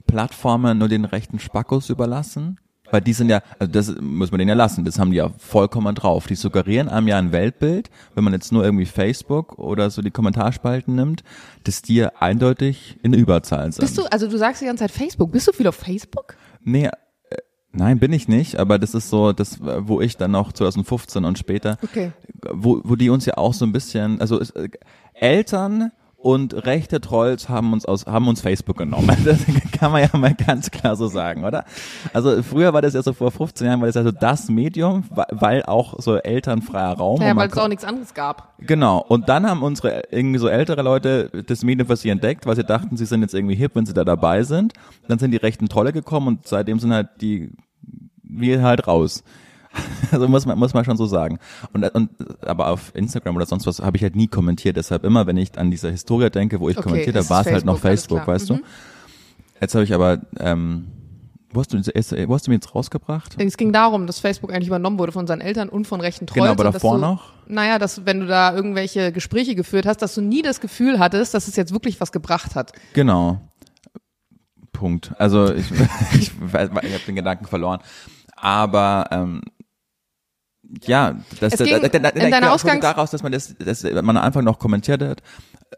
[0.07, 2.59] Plattformen nur den rechten Spackos überlassen.
[2.93, 5.31] Weil die sind ja, also das muss man denen ja lassen, das haben die ja
[5.39, 6.27] vollkommen drauf.
[6.27, 10.11] Die suggerieren einem ja ein Weltbild, wenn man jetzt nur irgendwie Facebook oder so die
[10.11, 11.23] Kommentarspalten nimmt,
[11.63, 13.83] dass die ja eindeutig in Überzahl sind.
[13.83, 16.35] Bist du, also du sagst die ganze Zeit Facebook, bist du viel auf Facebook?
[16.65, 17.37] Nee, äh,
[17.71, 21.39] Nein, bin ich nicht, aber das ist so, das, wo ich dann noch 2015 und
[21.39, 22.11] später, Okay.
[22.53, 24.69] wo, wo die uns ja auch so ein bisschen, also es, äh,
[25.15, 29.17] Eltern und rechte Trolls haben uns aus, haben uns Facebook genommen.
[29.25, 31.65] Das kann man ja mal ganz klar so sagen, oder?
[32.13, 35.05] Also früher war das ja so vor 15 Jahren, war das ja so das Medium,
[35.31, 37.21] weil auch so elternfreier Raum.
[37.21, 38.55] Ja, weil es auch nichts anderes gab.
[38.59, 39.05] Genau.
[39.07, 42.65] Und dann haben unsere irgendwie so ältere Leute das Medium für sie entdeckt, weil sie
[42.65, 44.73] dachten, sie sind jetzt irgendwie hip, wenn sie da dabei sind.
[45.09, 47.53] Dann sind die rechten Trolle gekommen und seitdem sind halt die
[48.23, 49.25] wir halt raus.
[50.13, 51.39] Also muss man muss man schon so sagen.
[51.73, 52.11] Und, und
[52.45, 54.77] aber auf Instagram oder sonst was habe ich halt nie kommentiert.
[54.77, 57.53] Deshalb immer, wenn ich an diese Historie denke, wo ich Okay, kommentiert habe, war es
[57.53, 58.59] halt noch Facebook, weißt du?
[59.61, 60.87] Jetzt habe ich aber ähm,
[61.53, 63.35] wo hast du wo hast du mir jetzt rausgebracht?
[63.39, 66.43] Es ging darum, dass Facebook eigentlich übernommen wurde von seinen Eltern und von rechten Trolls.
[66.43, 67.33] Genau, aber davor du, noch?
[67.47, 71.35] Naja, dass wenn du da irgendwelche Gespräche geführt hast, dass du nie das Gefühl hattest,
[71.35, 72.73] dass es jetzt wirklich was gebracht hat.
[72.93, 73.41] Genau.
[74.73, 75.13] Punkt.
[75.19, 75.71] Also ich,
[76.19, 77.81] ich, weiß- ich habe den Gedanken verloren.
[78.37, 79.43] Aber ähm,
[80.85, 84.17] ja, das, das, das, das, das, in deiner Ausgangs- daraus, dass man das, dass man
[84.17, 85.23] am Anfang noch kommentiert hat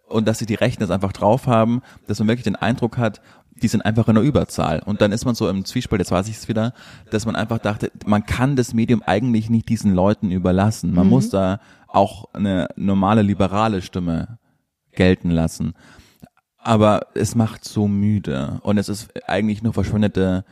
[0.08, 3.20] und dass sie die Rechten das einfach drauf haben, dass man wirklich den Eindruck hat,
[3.54, 4.82] die sind einfach in der Überzahl.
[4.84, 6.72] Und dann ist man so im Zwiespalt, jetzt weiß ich es wieder,
[7.10, 10.94] dass man einfach dachte, man kann das Medium eigentlich nicht diesen Leuten überlassen.
[10.94, 14.38] Man muss da auch eine normale liberale Stimme
[14.92, 15.74] gelten lassen.
[16.58, 20.44] Aber es macht so müde und es ist eigentlich nur verschwendete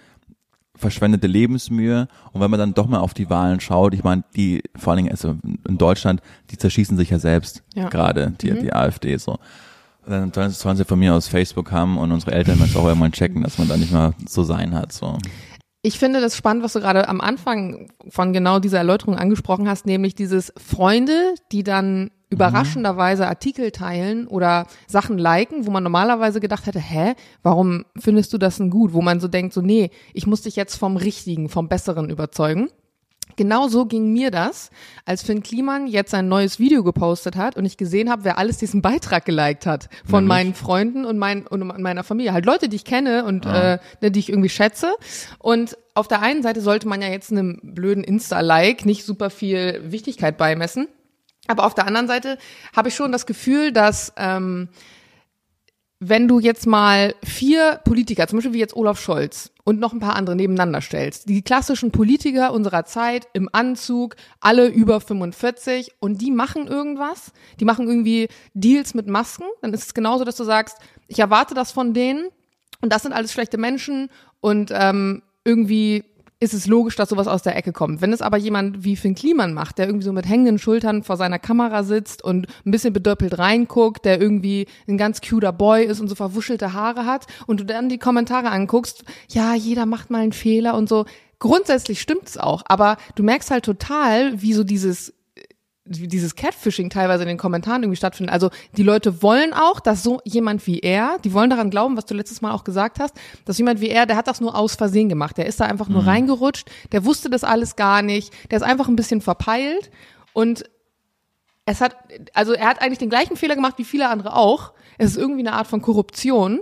[0.80, 4.62] verschwendete Lebensmühe und wenn man dann doch mal auf die Wahlen schaut, ich meine, die
[4.76, 5.36] vor allen Dingen also
[5.68, 7.88] in Deutschland, die zerschießen sich ja selbst Ja.
[7.88, 9.38] gerade, die, die AfD so.
[10.06, 13.12] Dann sollen sollen sie von mir aus Facebook haben und unsere Eltern müssen auch irgendwann
[13.12, 14.92] checken, dass man da nicht mal so sein hat.
[14.92, 15.18] So.
[15.82, 19.86] Ich finde das spannend, was du gerade am Anfang von genau dieser Erläuterung angesprochen hast,
[19.86, 26.66] nämlich dieses Freunde, die dann überraschenderweise Artikel teilen oder Sachen liken, wo man normalerweise gedacht
[26.66, 28.92] hätte, hä, warum findest du das denn gut?
[28.92, 32.68] Wo man so denkt, so, nee, ich muss dich jetzt vom Richtigen, vom Besseren überzeugen.
[33.40, 34.68] Genau so ging mir das,
[35.06, 38.58] als Finn Kliman jetzt ein neues Video gepostet hat und ich gesehen habe, wer alles
[38.58, 40.28] diesen Beitrag geliked hat von Nämlich?
[40.28, 42.34] meinen Freunden und, mein, und meiner Familie.
[42.34, 44.94] Halt Leute, die ich kenne und äh, ne, die ich irgendwie schätze.
[45.38, 49.80] Und auf der einen Seite sollte man ja jetzt einem blöden Insta-Like nicht super viel
[49.90, 50.88] Wichtigkeit beimessen.
[51.46, 52.36] Aber auf der anderen Seite
[52.76, 54.68] habe ich schon das Gefühl, dass ähm,
[55.98, 60.00] wenn du jetzt mal vier Politiker, zum Beispiel wie jetzt Olaf Scholz und noch ein
[60.00, 66.20] paar andere nebeneinander stellst, die klassischen Politiker unserer Zeit im Anzug, alle über 45 und
[66.20, 67.30] die machen irgendwas,
[67.60, 71.54] die machen irgendwie Deals mit Masken, dann ist es genauso, dass du sagst, ich erwarte
[71.54, 72.30] das von denen
[72.80, 76.02] und das sind alles schlechte Menschen und ähm, irgendwie
[76.40, 78.00] ist es logisch, dass sowas aus der Ecke kommt.
[78.00, 81.18] Wenn es aber jemand wie Finn Kliman macht, der irgendwie so mit hängenden Schultern vor
[81.18, 86.00] seiner Kamera sitzt und ein bisschen bedöppelt reinguckt, der irgendwie ein ganz cuter Boy ist
[86.00, 90.22] und so verwuschelte Haare hat und du dann die Kommentare anguckst, ja, jeder macht mal
[90.22, 91.04] einen Fehler und so.
[91.38, 95.12] Grundsätzlich stimmt's auch, aber du merkst halt total, wie so dieses
[95.90, 98.32] dieses Catfishing teilweise in den Kommentaren irgendwie stattfindet.
[98.32, 102.06] Also die Leute wollen auch, dass so jemand wie er, die wollen daran glauben, was
[102.06, 104.76] du letztes Mal auch gesagt hast, dass jemand wie er, der hat das nur aus
[104.76, 105.36] Versehen gemacht.
[105.36, 108.88] Der ist da einfach nur reingerutscht, der wusste das alles gar nicht, der ist einfach
[108.88, 109.90] ein bisschen verpeilt
[110.32, 110.64] und
[111.66, 111.96] es hat,
[112.34, 114.72] also er hat eigentlich den gleichen Fehler gemacht wie viele andere auch.
[114.98, 116.60] Es ist irgendwie eine Art von Korruption.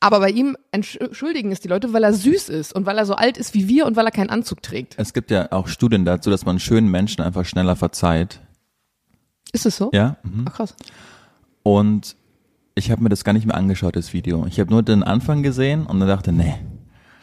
[0.00, 3.14] Aber bei ihm entschuldigen es die Leute, weil er süß ist und weil er so
[3.14, 4.94] alt ist wie wir und weil er keinen Anzug trägt.
[4.98, 8.40] Es gibt ja auch Studien dazu, dass man schönen Menschen einfach schneller verzeiht.
[9.52, 9.90] Ist es so?
[9.92, 10.16] Ja.
[10.22, 10.46] Mhm.
[10.48, 10.74] Ach, krass.
[11.62, 12.16] Und
[12.74, 14.46] ich habe mir das gar nicht mehr angeschaut, das Video.
[14.46, 16.54] Ich habe nur den Anfang gesehen und dann dachte, nee,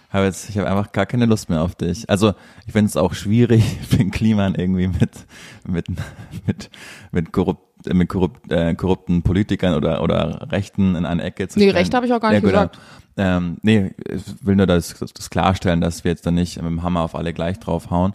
[0.09, 2.09] hab jetzt, ich habe einfach gar keine Lust mehr auf dich.
[2.09, 2.33] Also
[2.65, 5.25] ich finde es auch schwierig, für den Kliman irgendwie mit
[5.65, 5.87] mit
[6.45, 6.69] mit
[7.11, 11.65] mit korrupt mit korrupt, äh, korrupten Politikern oder oder Rechten in eine Ecke zu Nee,
[11.65, 11.77] stellen.
[11.77, 12.79] Rechte habe ich auch gar nicht gut, gesagt.
[13.17, 16.83] Ähm, nee, ich will nur das, das klarstellen, dass wir jetzt dann nicht mit dem
[16.83, 18.13] Hammer auf alle gleich draufhauen.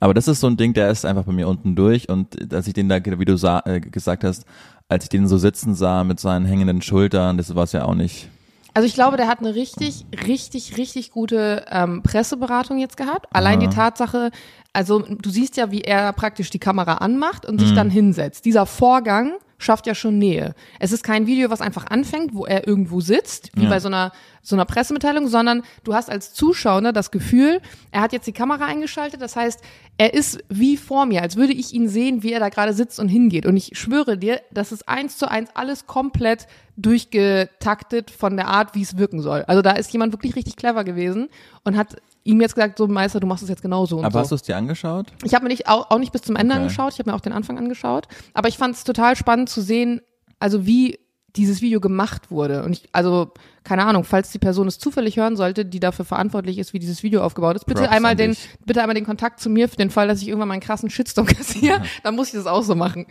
[0.00, 2.66] Aber das ist so ein Ding, der ist einfach bei mir unten durch und dass
[2.66, 4.44] ich den da, wie du sa äh, gesagt hast,
[4.88, 7.94] als ich den so sitzen sah mit seinen hängenden Schultern, das war es ja auch
[7.94, 8.28] nicht.
[8.74, 13.26] Also ich glaube, der hat eine richtig, richtig, richtig gute ähm, Presseberatung jetzt gehabt.
[13.32, 14.30] Allein die Tatsache,
[14.72, 18.46] also du siehst ja, wie er praktisch die Kamera anmacht und sich dann hinsetzt.
[18.46, 20.54] Dieser Vorgang schafft ja schon Nähe.
[20.78, 23.70] Es ist kein Video, was einfach anfängt, wo er irgendwo sitzt, wie Ja.
[23.70, 24.12] bei so einer
[24.44, 27.60] so einer Pressemitteilung, sondern du hast als Zuschauer das Gefühl,
[27.92, 29.60] er hat jetzt die Kamera eingeschaltet, das heißt,
[29.98, 32.98] er ist wie vor mir, als würde ich ihn sehen, wie er da gerade sitzt
[32.98, 33.46] und hingeht.
[33.46, 38.74] Und ich schwöre dir, das ist eins zu eins alles komplett durchgetaktet von der Art,
[38.74, 39.44] wie es wirken soll.
[39.46, 41.28] Also da ist jemand wirklich richtig clever gewesen
[41.64, 44.18] und hat ihm jetzt gesagt, so Meister, du machst es jetzt genauso und Aber so.
[44.20, 45.06] hast du es dir angeschaut?
[45.24, 46.62] Ich habe mir nicht, auch, auch nicht bis zum Ende Okay.
[46.62, 49.60] angeschaut, ich habe mir auch den Anfang angeschaut, aber ich fand es total spannend zu
[49.60, 50.00] sehen,
[50.38, 50.98] also wie
[51.34, 52.62] dieses Video gemacht wurde.
[52.62, 53.30] Und ich, also,
[53.64, 57.02] keine Ahnung, falls die Person es zufällig hören sollte, die dafür verantwortlich ist, wie dieses
[57.02, 58.50] Video aufgebaut ist, bitte Props einmal den, dich.
[58.66, 60.90] bitte einmal den Kontakt zu mir für den Fall, dass ich irgendwann mal einen krassen
[60.90, 63.06] Shitstorm kassiere, dann muss ich das auch so machen.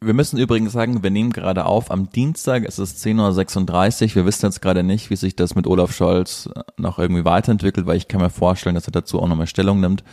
[0.00, 4.14] Wir müssen übrigens sagen, wir nehmen gerade auf am Dienstag, es ist 10.36 Uhr.
[4.16, 7.86] Wir wissen jetzt gerade nicht, wie sich das mit Olaf Scholz äh, noch irgendwie weiterentwickelt,
[7.86, 10.04] weil ich kann mir vorstellen, dass er dazu auch nochmal Stellung nimmt.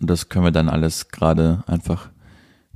[0.00, 2.10] Und das können wir dann alles gerade einfach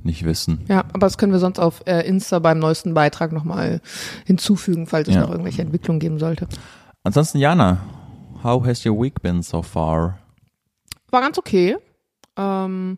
[0.03, 0.65] nicht wissen.
[0.67, 3.81] Ja, aber das können wir sonst auf äh, Insta beim neuesten Beitrag nochmal
[4.25, 5.21] hinzufügen, falls es Ja.
[5.21, 6.47] noch irgendwelche Entwicklungen geben sollte.
[7.03, 7.77] Ansonsten, Jana,
[8.43, 10.19] how has your week been so far?
[11.11, 11.77] War ganz okay.
[12.37, 12.97] Ähm,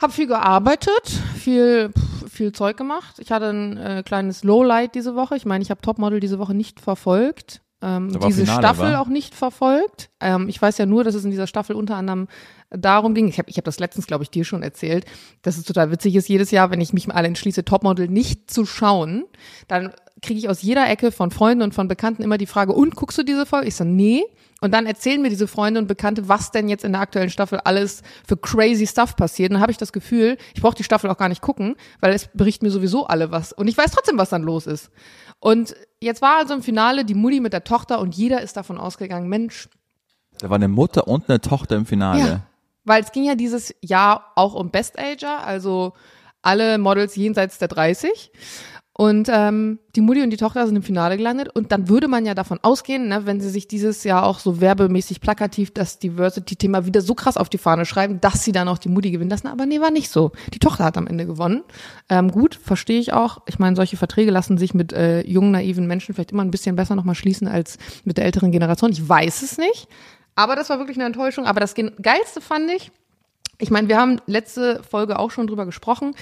[0.00, 1.92] hab viel gearbeitet, viel,
[2.28, 3.16] viel Zeug gemacht.
[3.18, 5.36] Ich hatte ein äh, kleines Lowlight diese Woche.
[5.36, 7.60] Ich meine, ich habe Topmodel diese Woche nicht verfolgt.
[7.82, 8.98] Ähm, war diese Finale, Staffel wa?
[8.98, 10.10] auch nicht verfolgt.
[10.20, 12.28] Ähm, ich weiß ja nur, dass es in dieser Staffel unter anderem
[12.70, 13.26] darum ging.
[13.28, 15.06] Ich habe ich hab das letztens, glaube ich, dir schon erzählt,
[15.42, 16.28] dass es total witzig ist.
[16.28, 19.24] Jedes Jahr, wenn ich mich mal entschließe, Topmodel nicht zu schauen,
[19.66, 22.96] dann kriege ich aus jeder Ecke von Freunden und von Bekannten immer die Frage, und
[22.96, 23.68] guckst du diese Folge?
[23.68, 24.24] Ich so, nee.
[24.60, 27.60] Und dann erzählen mir diese Freunde und Bekannte, was denn jetzt in der aktuellen Staffel
[27.64, 29.50] alles für crazy Stuff passiert.
[29.50, 32.12] Und dann habe ich das Gefühl, ich brauche die Staffel auch gar nicht gucken, weil
[32.12, 33.52] es berichten mir sowieso alle was.
[33.52, 34.90] Und ich weiß trotzdem, was dann los ist.
[35.38, 38.76] Und jetzt war also im Finale die Mutti mit der Tochter und jeder ist davon
[38.78, 39.68] ausgegangen, Mensch,
[40.38, 42.20] Da war eine Mutter und eine Tochter im Finale.
[42.20, 42.40] ja.
[42.84, 45.92] Weil es ging ja dieses Jahr auch um Best Ager, also
[46.42, 48.32] alle Models jenseits der 30.
[49.00, 51.48] Und ähm, die Mutti und die Tochter sind im Finale gelandet.
[51.48, 54.60] Und dann würde man ja davon ausgehen, ne, wenn sie sich dieses Jahr auch so
[54.60, 58.76] werbemäßig plakativ das Diversity-Thema wieder so krass auf die Fahne schreiben, dass sie dann auch
[58.76, 59.46] die Mutti gewinnen lassen.
[59.46, 60.32] Aber nee, war nicht so.
[60.52, 61.62] Die Tochter hat am Ende gewonnen.
[62.10, 63.38] Ähm, gut, verstehe ich auch.
[63.46, 66.76] Ich meine, solche Verträge lassen sich mit äh, jungen, naiven Menschen vielleicht immer ein bisschen
[66.76, 68.92] besser nochmal schließen als mit der älteren Generation.
[68.92, 69.88] Ich weiß es nicht.
[70.34, 71.46] Aber das war wirklich eine Enttäuschung.
[71.46, 72.92] Aber das Geilste fand ich,
[73.60, 76.14] ich meine, wir haben letzte Folge auch schon drüber gesprochen,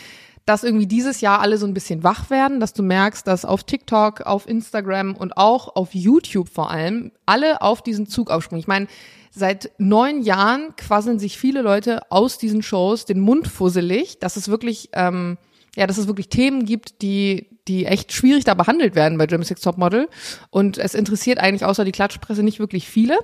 [0.48, 3.64] dass irgendwie dieses Jahr alle so ein bisschen wach werden, dass du merkst, dass auf
[3.64, 8.60] TikTok, auf Instagram und auch auf YouTube vor allem alle auf diesen Zug aufspringen.
[8.60, 8.86] Ich meine,
[9.30, 14.48] seit neun Jahren quasseln sich viele Leute aus diesen Shows den Mund fusselig, dass es
[14.48, 15.36] wirklich, ähm,
[15.76, 19.62] ja, dass es wirklich Themen gibt, die, die echt schwierig da behandelt werden bei Next
[19.62, 20.08] Topmodel.
[20.48, 23.18] Und es interessiert eigentlich außer die Klatschpresse nicht wirklich viele.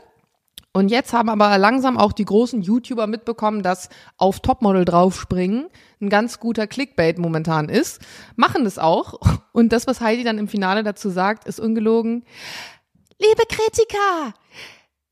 [0.76, 5.68] Und jetzt haben aber langsam auch die großen YouTuber mitbekommen, dass auf Topmodel draufspringen
[6.00, 8.00] ein ganz guter Clickbait momentan ist,
[8.34, 9.20] machen das auch.
[9.52, 12.24] Und das, was Heidi dann im Finale dazu sagt, ist ungelogen.
[13.20, 14.34] Liebe Kritiker,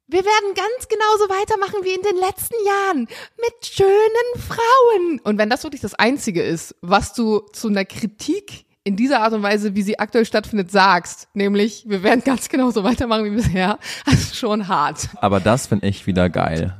[0.08, 3.08] wir werden ganz genauso weitermachen wie in den letzten Jahren
[3.40, 5.20] mit schönen Frauen.
[5.22, 9.32] Und wenn das wirklich das Einzige ist, was du zu einer Kritik in dieser Art
[9.32, 13.78] und Weise, wie sie aktuell stattfindet, sagst, nämlich wir werden ganz genauso weitermachen wie bisher,
[14.04, 15.08] das ist schon hart.
[15.20, 16.76] Aber das finde ich wieder geil.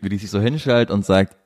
[0.00, 1.36] Wie die sich so hinstellt und sagt,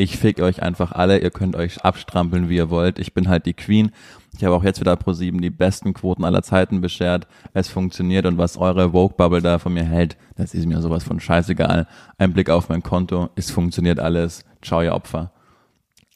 [0.00, 3.00] ich fick euch einfach alle, ihr könnt euch abstrampeln, wie ihr wollt.
[3.00, 3.90] Ich bin halt die Queen.
[4.36, 7.26] Ich habe auch jetzt wieder pro sieben die besten Quoten aller Zeiten beschert.
[7.52, 11.18] Es funktioniert und was eure Vogue-Bubble da von mir hält, das ist mir sowas von
[11.18, 11.88] scheißegal.
[12.16, 14.44] Ein Blick auf mein Konto, es funktioniert alles.
[14.62, 15.32] Ciao, ihr Opfer.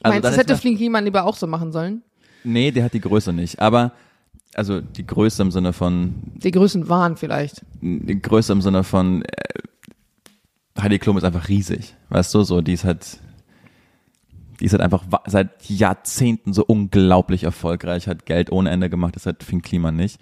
[0.00, 2.02] Also Meinst du, das hätte Flink Niemann lieber auch so machen sollen?
[2.44, 3.60] Nee, der hat die Größe nicht.
[3.60, 3.92] Aber,
[4.54, 7.62] also die Größe im Sinne von, Die Größen waren vielleicht.
[7.80, 11.94] die Größe im Sinne von, äh, Heidi Klum ist einfach riesig.
[12.08, 13.18] Weißt du, so, die ist halt,
[14.60, 19.26] die ist halt einfach seit Jahrzehnten so unglaublich erfolgreich, hat Geld ohne Ende gemacht, das
[19.26, 20.18] hat Finn Kliman nicht.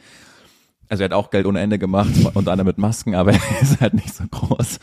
[0.89, 3.81] Also er hat auch Geld ohne Ende gemacht, unter anderem mit Masken, aber er ist
[3.81, 4.81] halt nicht so groß.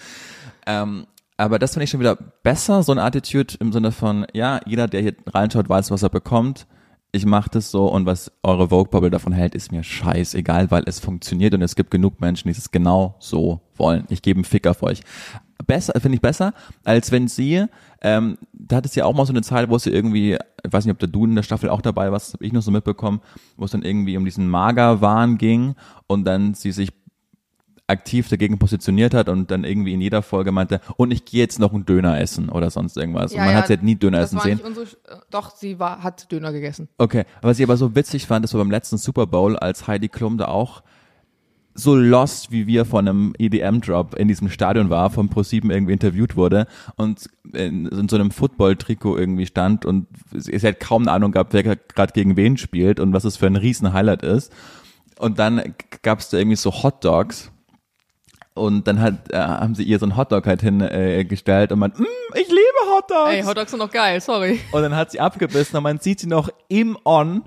[0.65, 4.59] Ähm, aber das finde ich schon wieder besser, so eine Attitude im Sinne von, ja,
[4.65, 6.65] jeder, der hier reinschaut, weiß, was er bekommt.
[7.17, 10.99] Ich mache das so und was eure Vogue-Bubble davon hält, ist mir scheißegal, weil es
[10.99, 14.03] funktioniert und es gibt genug Menschen, die es genau so wollen.
[14.09, 15.01] Ich gebe einen Fick auf euch.
[15.65, 16.53] Besser, finde ich besser,
[16.83, 17.65] als wenn sie,
[18.03, 20.85] ähm, da hat es ja auch mal so eine Zeit, wo sie irgendwie, ich weiß
[20.85, 22.69] nicht, ob der du in der Staffel auch dabei warst, das habe ich noch so
[22.69, 23.21] mitbekommen,
[23.55, 25.73] wo es dann irgendwie um diesen Magerwahn ging
[26.05, 26.91] und dann sie sich
[27.87, 31.59] aktiv dagegen positioniert hat und dann irgendwie in jeder Folge meinte, und ich gehe jetzt
[31.59, 33.31] noch einen Döner essen oder sonst irgendwas.
[33.31, 34.59] und man hat sie halt nie Döner das essen war sehen.
[34.59, 34.87] unsere,
[35.29, 36.89] doch, sie war, hat Döner gegessen.
[36.97, 40.09] Okay, was ich aber so witzig fand, ist so beim letzten Super Bowl, als Heidi
[40.09, 40.83] Klum da auch
[41.77, 46.35] so lost, wie wir von einem EDM-Drop in diesem Stadion war, vom ProSieben irgendwie interviewt
[46.35, 51.31] wurde und in, in so einem Football-Trikot irgendwie stand und es halt kaum eine Ahnung
[51.31, 54.51] gab, wer gerade gegen wen spielt und was es für ein riesen Highlight ist.
[55.19, 57.51] Und dann gab es da irgendwie so Hot Dogs
[58.57, 61.91] und dann hat, äh, haben sie ihr so einen Hotdog halt hingestellt äh, und man,
[61.91, 63.29] mm, ich liebe Hotdogs.
[63.29, 64.59] Ey, Hotdogs sind noch geil, sorry.
[64.71, 67.43] Und dann hat sie abgebissen und man sieht sie noch im On,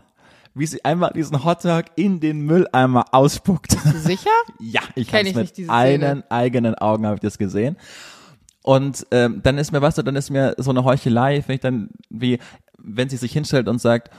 [0.54, 3.72] wie sie einmal diesen Hotdog in den Mülleimer ausspuckt.
[3.72, 4.30] Sicher?
[4.58, 7.76] ja, ich Kenn habe ich mit nicht, diese einen eigenen Augen habe ich das gesehen.
[8.62, 11.54] Und ähm, dann ist mir, was weißt du, dann ist mir so eine Heuchelei, finde
[11.54, 12.38] ich dann wie,
[12.78, 14.10] wenn sie sich hinstellt und sagt,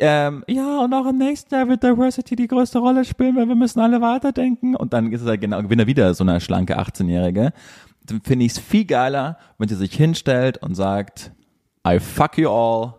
[0.00, 3.54] ähm, ja, und auch im nächsten Jahr wird Diversity die größte Rolle spielen, weil wir
[3.54, 4.74] müssen alle weiterdenken.
[4.74, 7.52] Und dann ist es halt genau, gewinnt er wieder so eine schlanke 18-Jährige.
[8.06, 11.32] Dann finde ich es viel geiler, wenn sie sich hinstellt und sagt,
[11.86, 12.94] I fuck you all,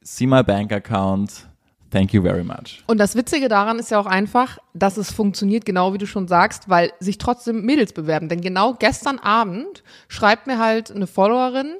[0.00, 1.48] see my bank account,
[1.96, 2.82] Thank you very much.
[2.86, 6.28] Und das Witzige daran ist ja auch einfach, dass es funktioniert, genau wie du schon
[6.28, 8.28] sagst, weil sich trotzdem Mädels bewerben.
[8.28, 11.72] Denn genau gestern Abend schreibt mir halt eine Followerin,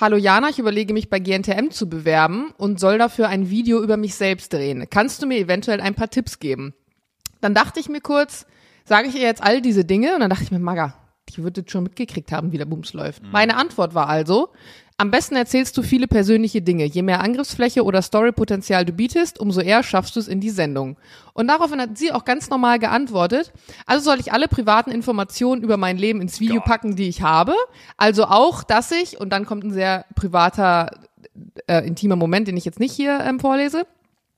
[0.00, 3.98] Hallo Jana, ich überlege mich bei GNTM zu bewerben und soll dafür ein Video über
[3.98, 4.86] mich selbst drehen.
[4.88, 6.72] Kannst du mir eventuell ein paar Tipps geben?
[7.42, 8.46] Dann dachte ich mir kurz,
[8.86, 10.14] sage ich ihr jetzt all diese Dinge?
[10.14, 10.94] Und dann dachte ich mir, Maga,
[11.28, 13.22] die wird jetzt schon mitgekriegt haben, wie der Bums läuft.
[13.22, 13.32] Mhm.
[13.32, 14.48] Meine Antwort war also,
[15.00, 16.84] am besten erzählst du viele persönliche Dinge.
[16.84, 20.96] Je mehr Angriffsfläche oder Storypotenzial du bietest, umso eher schaffst du es in die Sendung.
[21.34, 23.52] Und daraufhin hat sie auch ganz normal geantwortet.
[23.86, 27.54] Also soll ich alle privaten Informationen über mein Leben ins Video packen, die ich habe.
[27.96, 30.90] Also auch, dass ich, und dann kommt ein sehr privater,
[31.68, 33.86] äh, intimer Moment, den ich jetzt nicht hier ähm, vorlese.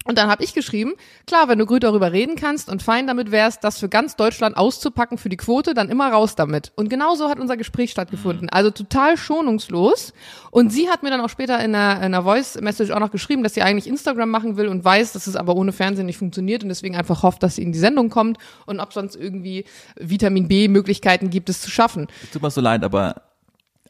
[0.07, 0.95] Und dann habe ich geschrieben,
[1.27, 4.57] klar, wenn du gut darüber reden kannst und fein damit wärst, das für ganz Deutschland
[4.57, 6.73] auszupacken für die Quote, dann immer raus damit.
[6.75, 8.45] Und genauso hat unser Gespräch stattgefunden.
[8.45, 8.51] Mhm.
[8.51, 10.15] Also total schonungslos.
[10.51, 13.43] Und sie hat mir dann auch später in einer, in einer Voice-Message auch noch geschrieben,
[13.43, 16.63] dass sie eigentlich Instagram machen will und weiß, dass es aber ohne Fernsehen nicht funktioniert
[16.63, 20.49] und deswegen einfach hofft, dass sie in die Sendung kommt und ob sonst irgendwie Vitamin
[20.49, 22.09] B-Möglichkeiten gibt, es zu schaffen.
[22.23, 23.21] Es tut mir so leid, aber,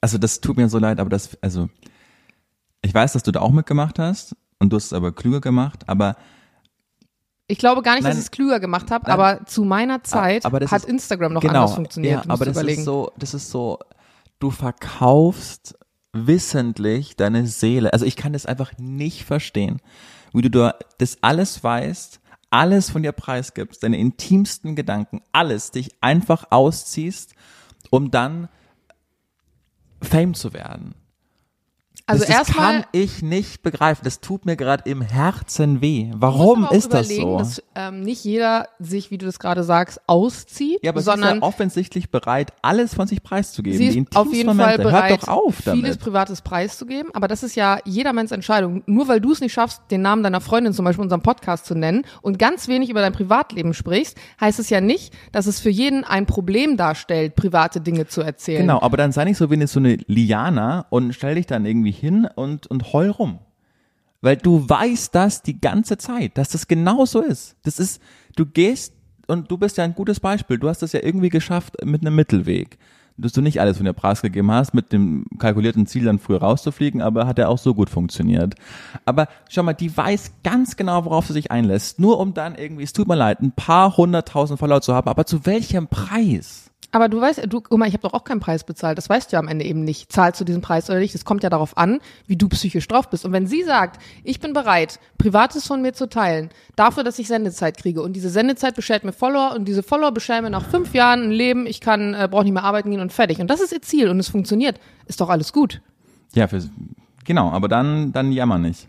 [0.00, 1.68] also das tut mir so leid, aber das, also,
[2.82, 5.88] ich weiß, dass du da auch mitgemacht hast und du hast es aber klüger gemacht,
[5.88, 6.16] aber
[7.48, 10.44] ich glaube gar nicht, nein, dass ich es klüger gemacht habe, aber zu meiner Zeit
[10.44, 12.24] hat ist, Instagram noch genau, anders funktioniert.
[12.24, 12.78] Ja, aber das überlegen.
[12.78, 13.80] ist so, das ist so,
[14.38, 15.76] du verkaufst
[16.12, 17.92] wissentlich deine Seele.
[17.92, 19.80] Also ich kann das einfach nicht verstehen,
[20.32, 22.20] wie du da das alles weißt,
[22.50, 27.34] alles von dir preisgibst, deine intimsten Gedanken, alles dich einfach ausziehst,
[27.90, 28.48] um dann
[30.02, 30.94] Fame zu werden.
[32.10, 34.02] Also das, das kann ich nicht begreifen.
[34.04, 36.10] Das tut mir gerade im Herzen weh.
[36.14, 37.38] Warum ist das so?
[37.38, 41.42] dass ähm, nicht jeder sich, wie du das gerade sagst, auszieht, ja, aber sondern ist
[41.42, 43.78] ja offensichtlich bereit, alles von sich preiszugeben.
[43.78, 45.80] Sie ist auf jeden Fall bereit, Hört doch auf damit.
[45.80, 47.14] vieles Privates preiszugeben.
[47.14, 48.82] Aber das ist ja jedermanns Entscheidung.
[48.86, 51.66] Nur weil du es nicht schaffst, den Namen deiner Freundin zum Beispiel in unserem Podcast
[51.66, 55.60] zu nennen und ganz wenig über dein Privatleben sprichst, heißt es ja nicht, dass es
[55.60, 58.62] für jeden ein Problem darstellt, private Dinge zu erzählen.
[58.62, 61.92] Genau, aber dann sei nicht so wie so eine Liana und stell dich dann irgendwie
[62.00, 63.38] hin und, und heul rum.
[64.22, 67.56] Weil du weißt das die ganze Zeit, dass das genau so ist.
[67.62, 68.02] Das ist,
[68.36, 68.94] du gehst
[69.26, 70.58] und du bist ja ein gutes Beispiel.
[70.58, 72.78] Du hast das ja irgendwie geschafft mit einem Mittelweg.
[73.16, 76.36] Dass du nicht alles von der Preis gegeben hast, mit dem kalkulierten Ziel dann früh
[76.36, 78.54] rauszufliegen, aber hat ja auch so gut funktioniert.
[79.04, 81.98] Aber schau mal, die weiß ganz genau, worauf sie sich einlässt.
[81.98, 85.26] Nur um dann irgendwie, es tut mir leid, ein paar hunderttausend Follower zu haben, aber
[85.26, 86.69] zu welchem Preis?
[86.92, 88.98] Aber du weißt, du, guck mal, ich habe doch auch keinen Preis bezahlt.
[88.98, 90.10] Das weißt du ja am Ende eben nicht.
[90.10, 91.14] Zahlst du diesen Preis oder nicht?
[91.14, 93.24] Es kommt ja darauf an, wie du psychisch drauf bist.
[93.24, 97.28] Und wenn sie sagt, ich bin bereit, Privates von mir zu teilen, dafür, dass ich
[97.28, 100.92] Sendezeit kriege und diese Sendezeit beschert mir Follower und diese Follower bescheren mir nach fünf
[100.92, 103.40] Jahren ein Leben, ich kann, äh, brauche nicht mehr arbeiten gehen und fertig.
[103.40, 104.80] Und das ist ihr Ziel und es funktioniert.
[105.06, 105.80] Ist doch alles gut.
[106.34, 106.60] Ja, für,
[107.24, 108.88] genau, aber dann, dann jammer nicht.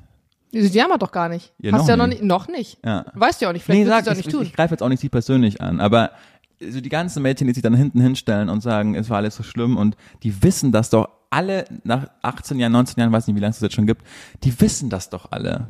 [0.54, 1.54] Sie jammert doch gar nicht.
[1.60, 2.78] Ja, Hast du ja noch nicht, noch nicht.
[2.84, 3.06] Ja.
[3.14, 4.42] Weißt du ja auch nicht, vielleicht nee, sag, auch nicht ich, tun.
[4.42, 6.12] Ich, ich greife jetzt auch nicht sie persönlich an, aber
[6.69, 9.43] so die ganzen Mädchen, die sich dann hinten hinstellen und sagen, es war alles so
[9.43, 13.39] schlimm und die wissen das doch alle nach 18 Jahren, 19 Jahren, weiß nicht, wie
[13.39, 14.04] lange es das jetzt schon gibt,
[14.43, 15.67] die wissen das doch alle.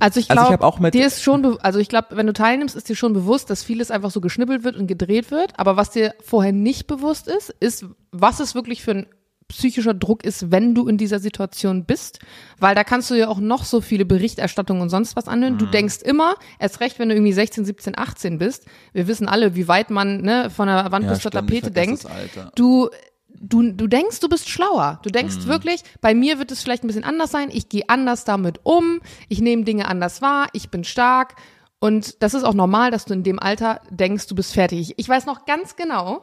[0.00, 2.96] Also ich glaube, also dir ist schon, also ich glaube, wenn du teilnimmst, ist dir
[2.96, 5.52] schon bewusst, dass vieles einfach so geschnippelt wird und gedreht wird.
[5.58, 9.06] Aber was dir vorher nicht bewusst ist, ist, was es wirklich für ein
[9.48, 12.18] psychischer Druck ist, wenn du in dieser Situation bist,
[12.58, 15.54] weil da kannst du ja auch noch so viele Berichterstattungen und sonst was anhören.
[15.54, 15.58] Mhm.
[15.58, 18.66] Du denkst immer, erst recht, wenn du irgendwie 16, 17, 18 bist.
[18.92, 22.06] Wir wissen alle, wie weit man ne, von der Wand ja, bis zur Tapete denkt.
[22.54, 22.88] Du
[23.36, 25.00] du, du denkst, du bist schlauer.
[25.02, 25.46] Du denkst mhm.
[25.46, 27.50] wirklich, bei mir wird es vielleicht ein bisschen anders sein.
[27.52, 29.00] Ich gehe anders damit um.
[29.28, 30.48] Ich nehme Dinge anders wahr.
[30.52, 31.36] Ich bin stark.
[31.78, 34.94] Und das ist auch normal, dass du in dem Alter denkst, du bist fertig.
[34.96, 36.22] Ich weiß noch ganz genau,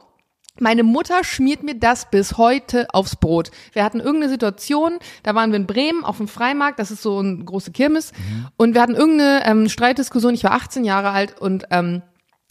[0.60, 3.52] meine Mutter schmiert mir das bis heute aufs Brot.
[3.74, 7.20] Wir hatten irgendeine Situation, da waren wir in Bremen auf dem Freimarkt, das ist so
[7.20, 8.48] eine große Kirmes, mhm.
[8.58, 12.02] und wir hatten irgendeine ähm, Streitdiskussion, ich war 18 Jahre alt und ähm,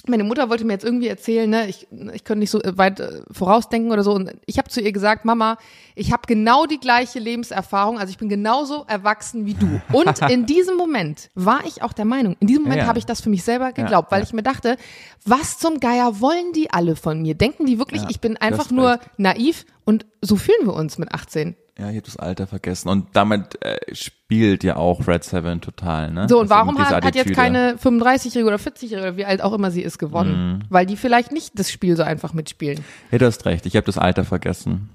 [0.09, 3.23] meine Mutter wollte mir jetzt irgendwie erzählen, ne, ich, ich könnte nicht so weit äh,
[3.31, 4.13] vorausdenken oder so.
[4.13, 5.59] Und ich habe zu ihr gesagt, Mama,
[5.95, 9.81] ich habe genau die gleiche Lebenserfahrung, also ich bin genauso erwachsen wie du.
[9.93, 12.87] Und in diesem Moment war ich auch der Meinung, in diesem Moment ja.
[12.87, 14.27] habe ich das für mich selber geglaubt, ja, weil ja.
[14.27, 14.77] ich mir dachte,
[15.25, 17.35] was zum Geier wollen die alle von mir?
[17.35, 21.57] Denken die wirklich, ich bin einfach nur naiv und so fühlen wir uns mit 18.
[21.81, 22.91] Ja, ich habe das Alter vergessen.
[22.91, 26.29] Und damit äh, spielt ja auch Red Seven total, ne?
[26.29, 29.71] So, und warum hat, hat, jetzt keine 35-Jährige oder 40-Jährige oder wie alt auch immer
[29.71, 30.59] sie ist gewonnen?
[30.59, 30.63] Mhm.
[30.69, 32.85] Weil die vielleicht nicht das Spiel so einfach mitspielen.
[33.11, 33.65] Ja, du hast recht.
[33.65, 34.91] Ich habe das Alter vergessen.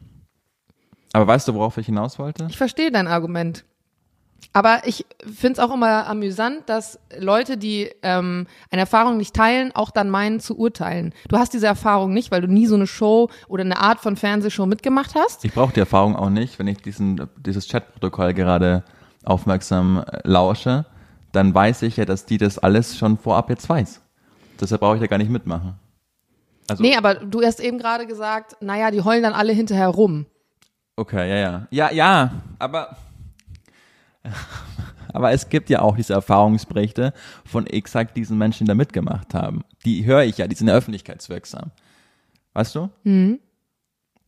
[1.12, 2.45] Aber weißt du, worauf ich hinaus wollte?
[2.51, 3.66] Ich verstehe dein Argument.
[4.56, 9.76] Aber ich finde es auch immer amüsant, dass Leute, die ähm, eine Erfahrung nicht teilen,
[9.76, 11.14] auch dann meinen zu urteilen.
[11.28, 14.16] Du hast diese Erfahrung nicht, weil du nie so eine Show oder eine Art von
[14.16, 15.43] Fernsehshow mitgemacht hast.
[15.43, 18.86] Ich brauche die Erfahrung auch nicht, wenn ich diesen, dieses Chatprotokoll gerade
[19.26, 20.86] aufmerksam äh, lausche,
[21.34, 23.99] dann weiß ich ja, dass die das alles schon vorab jetzt weiß.
[24.62, 25.74] Deshalb brauche ich da gar nicht mitmachen.
[26.70, 30.28] Also, nee, aber du hast eben gerade gesagt, naja, die heulen dann alle hinterher rum.
[30.95, 31.68] Okay, ja, ja.
[31.72, 32.95] Ja, ja, aber
[35.13, 37.13] aber es gibt ja auch diese Erfahrungsberichte
[37.45, 39.63] von exakt diesen Menschen, die da mitgemacht haben.
[39.86, 41.71] Die höre ich ja, die sind ja öffentlichkeitswirksam.
[42.53, 42.89] Weißt du?
[43.03, 43.39] Mhm.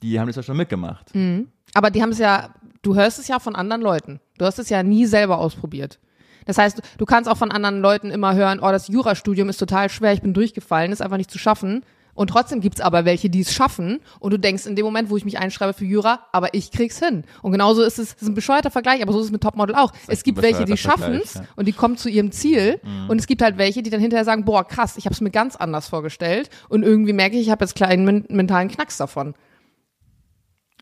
[0.02, 1.14] Die haben das ja schon mitgemacht.
[1.16, 1.48] Mhm.
[1.74, 4.20] Aber die haben es ja, du hörst es ja von anderen Leuten.
[4.38, 6.00] Du hast es ja nie selber ausprobiert.
[6.46, 9.90] Das heißt, du kannst auch von anderen Leuten immer hören, oh, das Jurastudium ist total
[9.90, 11.84] schwer, ich bin durchgefallen, ist einfach nicht zu schaffen.
[12.18, 14.00] Und trotzdem gibt's aber welche, die es schaffen.
[14.20, 16.98] Und du denkst in dem Moment, wo ich mich einschreibe für Jura, aber ich krieg's
[16.98, 17.26] hin.
[17.44, 19.76] Und genauso ist es, es ist ein bescheuerter Vergleich, aber so ist es mit Topmodel
[19.76, 19.94] auch.
[20.08, 21.44] Es gibt welche, die schaffen's ja.
[21.56, 22.82] und die kommen zu ihrem Ziel.
[22.84, 23.12] Mhm.
[23.12, 25.30] Und es gibt halt welche, die dann hinterher sagen, boah, krass, ich habe es mir
[25.30, 26.50] ganz anders vorgestellt.
[26.70, 29.36] Und irgendwie merke ich, ich habe jetzt kleinen mentalen Knacks davon.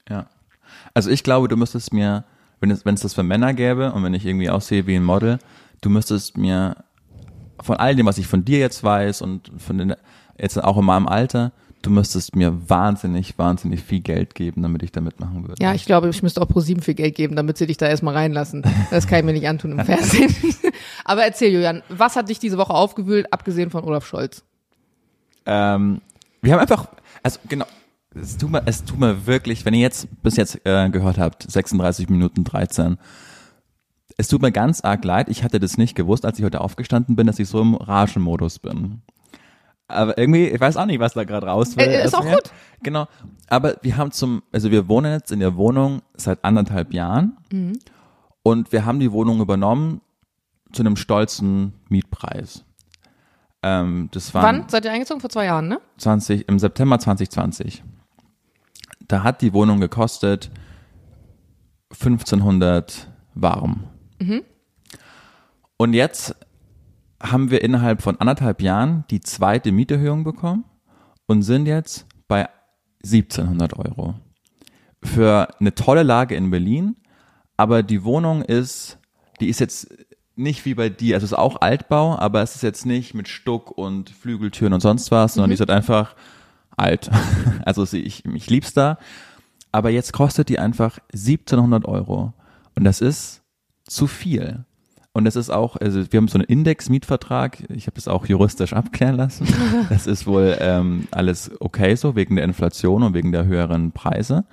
[0.09, 0.29] Ja.
[0.93, 2.23] Also ich glaube, du müsstest mir,
[2.61, 5.03] wenn es, wenn es das für Männer gäbe und wenn ich irgendwie aussehe wie ein
[5.03, 5.39] Model,
[5.81, 6.77] du müsstest mir
[7.61, 9.95] von all dem, was ich von dir jetzt weiß und von den
[10.37, 14.91] jetzt auch in meinem Alter, du müsstest mir wahnsinnig, wahnsinnig viel Geld geben, damit ich
[14.91, 15.61] da mitmachen würde.
[15.61, 17.87] Ja, ich glaube, ich müsste auch pro sieben viel Geld geben, damit sie dich da
[17.87, 18.63] erstmal reinlassen.
[18.91, 20.33] Das kann ich mir nicht antun im Fernsehen.
[21.05, 24.43] Aber erzähl, Julian, was hat dich diese Woche aufgewühlt, abgesehen von Olaf Scholz?
[25.45, 26.01] Ähm,
[26.41, 26.87] wir haben einfach,
[27.21, 27.65] also genau,
[28.19, 31.49] es tut mir, es tut mir wirklich, wenn ihr jetzt bis jetzt äh, gehört habt,
[31.49, 32.97] 36 Minuten 13,
[34.17, 37.15] es tut mir ganz arg leid, ich hatte das nicht gewusst, als ich heute aufgestanden
[37.15, 39.01] bin, dass ich so im Ragenmodus bin.
[39.87, 41.85] Aber irgendwie, ich weiß auch nicht, was da gerade raus will.
[41.85, 42.35] Äh, ist auch mir.
[42.35, 42.51] gut.
[42.81, 43.07] Genau.
[43.47, 47.79] Aber wir haben zum, also wir wohnen jetzt in der Wohnung seit anderthalb Jahren mhm.
[48.43, 50.01] und wir haben die Wohnung übernommen
[50.71, 52.65] zu einem stolzen Mietpreis.
[53.61, 55.21] Ähm, das waren Wann seid ihr eingezogen?
[55.21, 55.79] Vor zwei Jahren, ne?
[55.97, 57.83] 20, im September 2020.
[59.07, 60.51] Da hat die Wohnung gekostet
[61.91, 63.85] 1500 warm.
[64.19, 64.43] Mhm.
[65.77, 66.35] Und jetzt
[67.31, 70.65] haben wir innerhalb von anderthalb Jahren die zweite Mieterhöhung bekommen
[71.27, 72.47] und sind jetzt bei
[73.03, 74.15] 1700 Euro.
[75.03, 76.95] Für eine tolle Lage in Berlin,
[77.57, 78.97] aber die Wohnung ist,
[79.39, 79.87] die ist jetzt
[80.35, 83.27] nicht wie bei dir, also es ist auch Altbau, aber es ist jetzt nicht mit
[83.27, 85.51] Stuck und Flügeltüren und sonst was, sondern mhm.
[85.51, 86.15] die ist halt einfach
[86.75, 87.09] alt.
[87.65, 88.99] Also ich, ich lieb's da.
[89.71, 92.33] Aber jetzt kostet die einfach 1700 Euro.
[92.75, 93.41] Und das ist
[93.85, 94.65] zu viel.
[95.15, 98.73] Und das ist auch, also wir haben so einen Index-Mietvertrag, ich habe das auch juristisch
[98.73, 99.47] abklären lassen.
[99.89, 104.43] Das ist wohl ähm, alles okay so, wegen der Inflation und wegen der höheren Preise.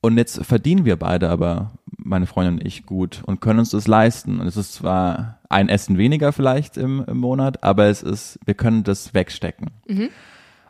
[0.00, 3.86] Und jetzt verdienen wir beide aber, meine Freundin und ich, gut und können uns das
[3.86, 4.40] leisten.
[4.40, 8.54] Und es ist zwar ein Essen weniger vielleicht im, im Monat, aber es ist, wir
[8.54, 9.70] können das wegstecken.
[9.86, 10.08] Mhm.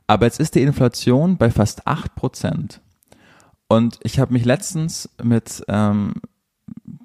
[0.07, 2.83] Aber jetzt ist die Inflation bei fast acht Prozent.
[3.69, 6.17] Und ich habe mich letztens mit ähm,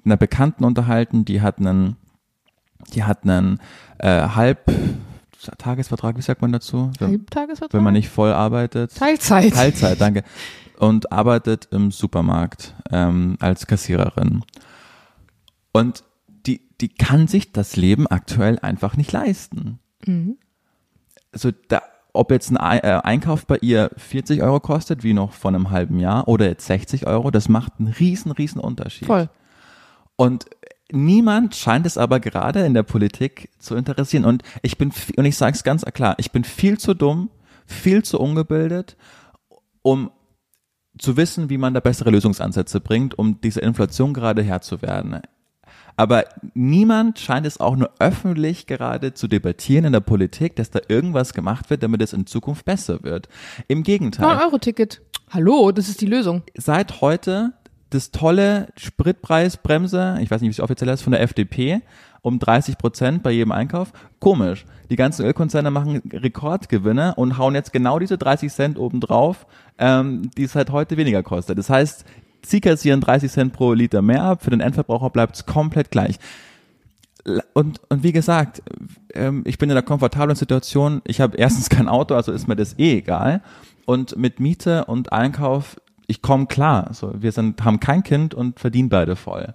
[0.04, 1.96] einer Bekannten unterhalten, die hat einen,
[2.94, 3.60] die hat einen
[3.98, 4.70] äh, halb
[5.58, 6.90] Tagesvertrag, wie sagt man dazu?
[7.00, 7.74] Halbtagesvertrag?
[7.74, 8.94] Wenn man nicht voll arbeitet.
[8.94, 9.54] Teilzeit.
[9.54, 10.22] Teilzeit, danke.
[10.78, 14.44] Und arbeitet im Supermarkt ähm, als Kassiererin.
[15.72, 16.04] Und
[16.46, 19.78] die, die kann sich das Leben aktuell einfach nicht leisten.
[20.06, 20.36] Mhm.
[21.32, 21.82] Also da,
[22.12, 25.98] ob jetzt ein äh, Einkauf bei ihr 40 Euro kostet, wie noch vor einem halben
[25.98, 29.06] Jahr, oder jetzt 60 Euro, das macht einen riesen, riesen Unterschied.
[29.06, 29.28] Voll.
[30.20, 30.44] Und
[30.92, 34.26] niemand scheint es aber gerade in der Politik zu interessieren.
[34.26, 37.30] Und ich bin, und ich sage es ganz klar, ich bin viel zu dumm,
[37.64, 38.98] viel zu ungebildet,
[39.80, 40.10] um
[40.98, 45.22] zu wissen, wie man da bessere Lösungsansätze bringt, um diese Inflation gerade Herr zu werden.
[45.96, 50.80] Aber niemand scheint es auch nur öffentlich gerade zu debattieren in der Politik, dass da
[50.86, 53.30] irgendwas gemacht wird, damit es in Zukunft besser wird.
[53.68, 54.36] Im Gegenteil.
[54.36, 55.00] 9-Euro-Ticket.
[55.30, 56.42] Hallo, das ist die Lösung.
[56.58, 57.54] Seit heute
[57.90, 61.82] das tolle Spritpreisbremse, ich weiß nicht, wie es offiziell heißt, von der FDP,
[62.22, 63.92] um 30 Prozent bei jedem Einkauf.
[64.18, 64.64] Komisch.
[64.90, 69.46] Die ganzen Ölkonzerne machen Rekordgewinne und hauen jetzt genau diese 30 Cent obendrauf,
[69.78, 71.58] ähm, die es halt heute weniger kostet.
[71.58, 72.04] Das heißt,
[72.44, 76.18] sie kassieren 30 Cent pro Liter mehr ab, für den Endverbraucher bleibt es komplett gleich.
[77.52, 78.62] Und, und wie gesagt,
[79.14, 81.02] ähm, ich bin in einer komfortablen Situation.
[81.04, 83.42] Ich habe erstens kein Auto, also ist mir das eh egal.
[83.84, 85.76] Und mit Miete und Einkauf
[86.10, 86.92] ich komme klar.
[86.92, 89.54] So, wir sind, haben kein Kind und verdienen beide voll.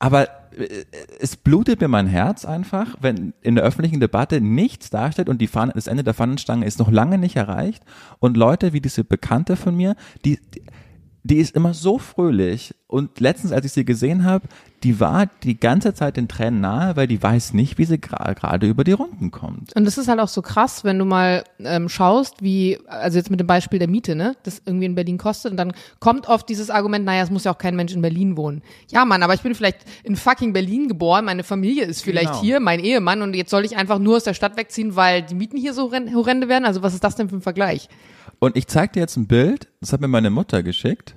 [0.00, 0.84] Aber äh,
[1.20, 5.46] es blutet mir mein Herz einfach, wenn in der öffentlichen Debatte nichts darstellt und die
[5.46, 7.84] Fahne, das Ende der Fahnenstange ist noch lange nicht erreicht
[8.18, 10.62] und Leute wie diese Bekannte von mir, die, Die
[11.36, 12.74] ist immer so fröhlich.
[12.86, 14.48] Und letztens, als ich sie gesehen habe,
[14.82, 18.34] die war die ganze Zeit den Tränen nahe, weil die weiß nicht, wie sie gra-
[18.34, 19.74] gerade über die Runden kommt.
[19.76, 23.30] Und das ist halt auch so krass, wenn du mal ähm, schaust, wie, also jetzt
[23.30, 26.48] mit dem Beispiel der Miete, ne, das irgendwie in Berlin kostet, und dann kommt oft
[26.48, 28.62] dieses Argument, naja, es muss ja auch kein Mensch in Berlin wohnen.
[28.90, 32.40] Ja, Mann, aber ich bin vielleicht in fucking Berlin geboren, meine Familie ist vielleicht Genau.
[32.40, 35.34] hier, mein Ehemann, und jetzt soll ich einfach nur aus der Stadt wegziehen, weil die
[35.34, 36.64] Mieten hier so horren- horrende werden?
[36.64, 37.88] Also was ist das denn für ein Vergleich?
[38.38, 41.16] Und ich zeig dir jetzt ein Bild, das hat mir meine Mutter geschickt.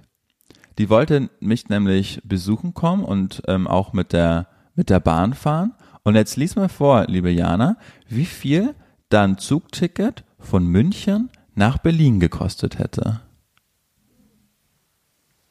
[0.78, 5.74] Die wollte mich nämlich besuchen kommen und ähm, auch mit der, mit der Bahn fahren.
[6.04, 8.74] Und jetzt lies mal vor, liebe Jana, wie viel
[9.10, 13.22] dann Zugticket von München nach Berlin gekostet hätte.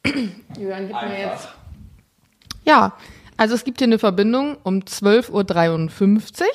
[0.05, 1.49] Julian, gib mir jetzt.
[2.65, 2.95] Ja,
[3.37, 6.49] also es gibt hier eine Verbindung um 12.53 Uhr.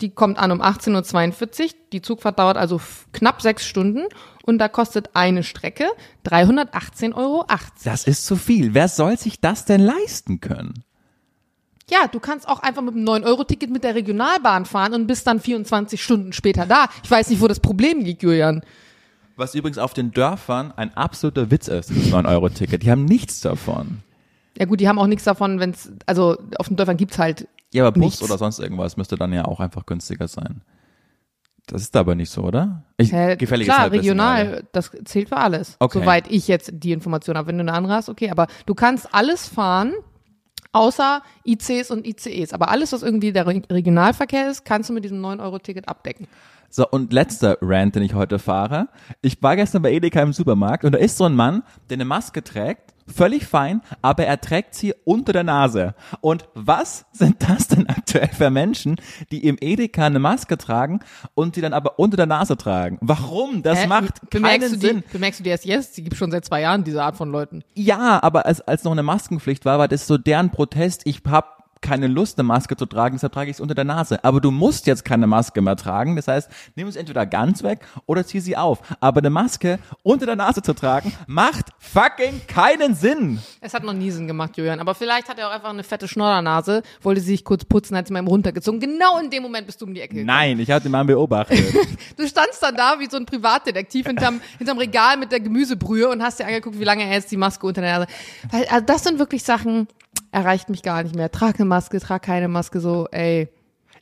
[0.00, 1.70] Die kommt an um 18.42 Uhr.
[1.92, 2.80] Die Zugfahrt dauert also
[3.12, 4.04] knapp sechs Stunden
[4.44, 5.88] und da kostet eine Strecke
[6.26, 7.44] 318,80 Euro.
[7.84, 8.74] Das ist zu viel.
[8.74, 10.84] Wer soll sich das denn leisten können?
[11.90, 15.40] Ja, du kannst auch einfach mit einem 9-Euro-Ticket mit der Regionalbahn fahren und bist dann
[15.40, 16.88] 24 Stunden später da.
[17.02, 18.62] Ich weiß nicht, wo das Problem liegt, Julian.
[19.36, 22.82] Was übrigens auf den Dörfern ein absoluter Witz ist, das 9-Euro-Ticket.
[22.82, 24.02] Die haben nichts davon.
[24.58, 27.48] Ja gut, die haben auch nichts davon, wenn es, also auf den Dörfern gibt's halt
[27.72, 28.22] Ja, aber Bus Nichts.
[28.22, 30.62] oder sonst irgendwas müsste dann ja auch einfach günstiger sein.
[31.66, 32.84] Das ist aber nicht so, oder?
[32.96, 35.76] Ich, Hä, gefälliges klar, Halbwissen regional, das zählt für alles.
[35.80, 35.98] Okay.
[36.00, 37.48] Soweit ich jetzt die Information habe.
[37.48, 39.92] Wenn du eine andere hast, okay, aber du kannst alles fahren,
[40.72, 42.54] außer ICs und ICEs.
[42.54, 46.26] Aber alles, was irgendwie der Re- Regionalverkehr ist, kannst du mit diesem 9-Euro-Ticket abdecken.
[46.70, 48.88] So, und letzter Rant, den ich heute fahre.
[49.20, 52.04] Ich war gestern bei Edeka im Supermarkt und da ist so ein Mann, der eine
[52.06, 55.94] Maske trägt, völlig fein, aber er trägt sie unter der Nase.
[56.20, 58.96] Und was sind das denn aktuell für Menschen,
[59.30, 61.00] die im Edeka eine Maske tragen
[61.34, 62.98] und sie dann aber unter der Nase tragen?
[63.00, 63.62] Warum?
[63.62, 63.86] Das Hä?
[63.86, 65.04] macht bemerkst keinen du Sinn.
[65.06, 65.96] Die, bemerkst du die erst jetzt?
[65.96, 67.64] Die gibt schon seit zwei Jahren, diese Art von Leuten.
[67.74, 71.57] Ja, aber als, als noch eine Maskenpflicht war, war das so deren Protest, ich hab
[71.80, 74.22] keine Lust, eine Maske zu tragen, deshalb trage ich es unter der Nase.
[74.24, 76.16] Aber du musst jetzt keine Maske mehr tragen.
[76.16, 78.80] Das heißt, nimm es entweder ganz weg oder zieh sie auf.
[79.00, 83.40] Aber eine Maske unter der Nase zu tragen, macht fucking keinen Sinn.
[83.60, 84.80] Es hat noch nie Sinn gemacht, Julian.
[84.80, 88.06] Aber vielleicht hat er auch einfach eine fette Schnoddernase, wollte sie sich kurz putzen, hat
[88.08, 88.80] sie mal runtergezogen.
[88.80, 90.14] Genau in dem Moment bist du um die Ecke.
[90.14, 90.26] gekommen.
[90.26, 91.58] Nein, ich habe den Mann beobachtet.
[92.16, 96.22] Du standst dann da wie so ein Privatdetektiv hinterm, hinterm Regal mit der Gemüsebrühe und
[96.22, 98.10] hast dir angeguckt, wie lange er jetzt die Maske unter der Nase.
[98.50, 99.86] Weil, also das sind wirklich Sachen,
[100.32, 101.30] erreicht mich gar nicht mehr.
[101.30, 103.48] Trag eine Maske, trag keine Maske, so, ey.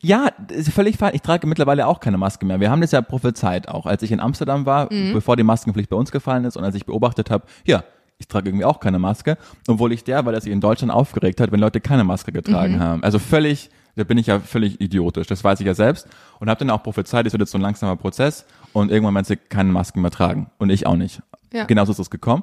[0.01, 1.15] Ja, ist völlig fein.
[1.15, 2.61] Ich trage mittlerweile auch keine Maske mehr.
[2.61, 3.87] Wir haben das ja prophezeit auch.
[3.87, 6.85] Als ich in Amsterdam war, bevor die Maskenpflicht bei uns gefallen ist und als ich
[6.85, 7.83] beobachtet habe, ja,
[8.19, 9.37] ich trage irgendwie auch keine Maske,
[9.69, 12.81] obwohl ich der, weil er sich in Deutschland aufgeregt hat, wenn Leute keine Maske getragen
[12.81, 13.03] haben.
[13.03, 15.27] Also völlig, da bin ich ja völlig idiotisch.
[15.27, 16.09] Das weiß ich ja selbst
[16.41, 19.31] und habe dann auch prophezeit, es wird jetzt so ein langsamer Prozess und irgendwann meinst
[19.31, 21.23] du keine Masken mehr tragen und ich auch nicht.
[21.53, 21.65] Ja.
[21.65, 22.43] Genauso ist es gekommen.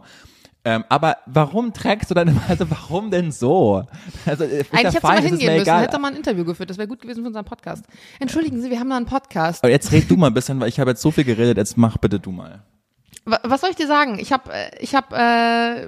[0.66, 3.86] Ähm, aber warum trägst du deine, also warum denn so?
[4.26, 6.70] Also, äh, Eigentlich mal es ist hingehen müssen, hätte mal ein Interview geführt.
[6.70, 7.84] Das wäre gut gewesen für unseren Podcast.
[8.20, 9.62] Entschuldigen Sie, wir haben da einen Podcast.
[9.64, 11.78] Aber jetzt red du mal ein bisschen, weil ich habe jetzt so viel geredet, jetzt
[11.78, 12.64] mach bitte du mal.
[13.26, 14.18] Wa- Was soll ich dir sagen?
[14.20, 15.88] Ich habe, ich habe, äh,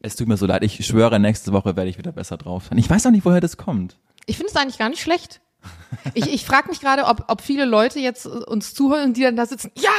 [0.00, 2.78] Es tut mir so leid, ich schwöre, nächste Woche werde ich wieder besser drauf sein.
[2.78, 3.98] Ich weiß auch nicht, woher das kommt.
[4.26, 5.40] ich finde es eigentlich gar nicht schlecht.
[6.14, 9.36] Ich, ich frage mich gerade, ob, ob viele Leute jetzt uns zuhören und die dann
[9.36, 9.90] da sitzen, ja,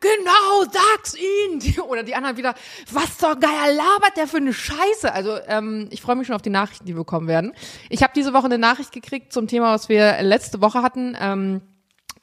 [0.00, 1.80] genau, sag's ihnen.
[1.82, 2.54] Oder die anderen wieder,
[2.90, 5.12] was zur Geier labert der für eine Scheiße?
[5.12, 7.52] Also ähm, ich freue mich schon auf die Nachrichten, die wir bekommen werden.
[7.88, 11.60] Ich habe diese Woche eine Nachricht gekriegt zum Thema, was wir letzte Woche hatten, ähm,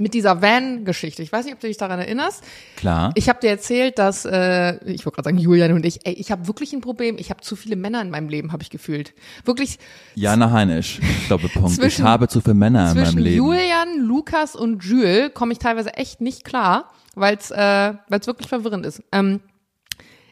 [0.02, 1.22] mit dieser Van-Geschichte.
[1.24, 2.44] Ich weiß nicht, ob du dich daran erinnerst.
[2.76, 3.12] Klar.
[3.16, 6.32] Ich habe dir erzählt, dass äh, ich wollte gerade sagen Julian und ich, ey, ich
[6.32, 7.16] habe wirklich ein Problem.
[7.20, 9.14] Ich habe zu viele Männer in meinem Leben, habe ich gefühlt.
[9.46, 9.78] Wirklich
[10.16, 11.00] Jana Heinisch,
[11.30, 11.72] Doppelpunkt.
[11.72, 13.38] Zwischen- ich habe zu viele Männer in meinem zwischen Leben.
[13.38, 18.48] Julian, Lukas und Jules komme ich teilweise echt nicht klar, weil es äh, weil's wirklich
[18.50, 19.02] verwirrend ist.
[19.12, 19.40] Ähm,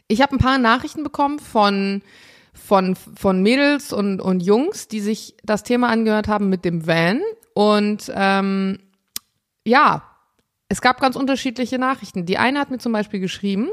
[0.08, 2.02] ich habe ein paar Nachrichten bekommen von
[2.52, 7.20] von von Mädels und und Jungs, die sich das Thema angehört haben mit dem Van
[7.54, 8.78] und ähm,
[9.66, 10.02] ja,
[10.68, 12.26] es gab ganz unterschiedliche Nachrichten.
[12.26, 13.70] Die eine hat mir zum Beispiel geschrieben,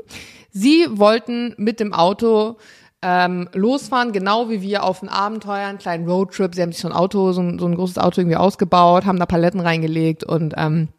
[0.49, 2.57] sie wollten mit dem Auto
[3.03, 6.55] ähm, losfahren, genau wie wir auf ein Abenteuer, einen kleinen Roadtrip.
[6.55, 9.19] Sie haben sich so ein Auto, so ein, so ein großes Auto irgendwie ausgebaut, haben
[9.19, 10.89] da Paletten reingelegt und ähm,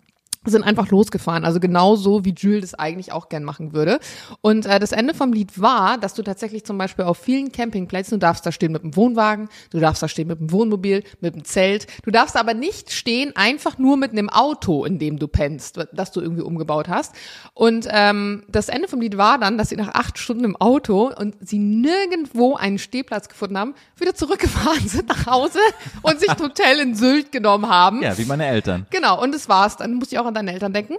[0.51, 1.45] sind einfach losgefahren.
[1.45, 3.99] Also genau so, wie Jules das eigentlich auch gern machen würde.
[4.41, 8.19] Und äh, das Ende vom Lied war, dass du tatsächlich zum Beispiel auf vielen Campingplätzen,
[8.19, 11.35] du darfst da stehen mit dem Wohnwagen, du darfst da stehen mit dem Wohnmobil, mit
[11.35, 15.29] dem Zelt, du darfst aber nicht stehen einfach nur mit einem Auto, in dem du
[15.29, 17.15] pennst, das du irgendwie umgebaut hast.
[17.55, 21.11] Und ähm, das Ende vom Lied war dann, dass sie nach acht Stunden im Auto
[21.17, 25.61] und sie nirgendwo einen Stehplatz gefunden haben, wieder zurückgefahren sind nach Hause
[26.03, 28.03] und sich ein Hotel in Sylt genommen haben.
[28.03, 28.87] Ja, wie meine Eltern.
[28.91, 29.77] Genau, und das war's.
[29.77, 30.97] Dann musste ich auch an deine Eltern denken.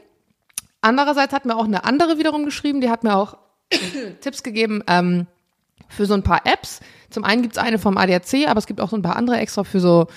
[0.82, 3.38] Andererseits hat mir auch eine andere wiederum geschrieben, die hat mir auch
[4.22, 5.28] Tipps gegeben ähm,
[5.90, 6.80] für so ein paar Apps.
[7.10, 9.64] Zum einen gibt's eine vom ADAC, aber es gibt auch so ein paar andere extra
[9.64, 10.08] für so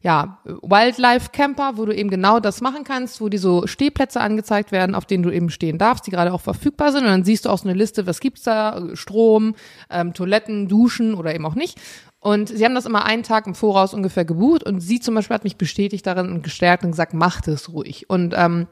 [0.00, 4.70] ja, Wildlife Camper, wo du eben genau das machen kannst, wo die so Stehplätze angezeigt
[4.72, 7.02] werden, auf denen du eben stehen darfst, die gerade auch verfügbar sind.
[7.02, 9.54] Und dann siehst du auch so eine Liste, was gibt's da, Strom,
[9.90, 11.80] ähm, Toiletten, Duschen oder eben auch nicht.
[12.20, 15.34] Und sie haben das immer einen Tag im Voraus ungefähr gebucht und sie zum Beispiel
[15.34, 18.10] hat mich bestätigt darin und gestärkt und gesagt, mach das ruhig.
[18.10, 18.66] Und ähm,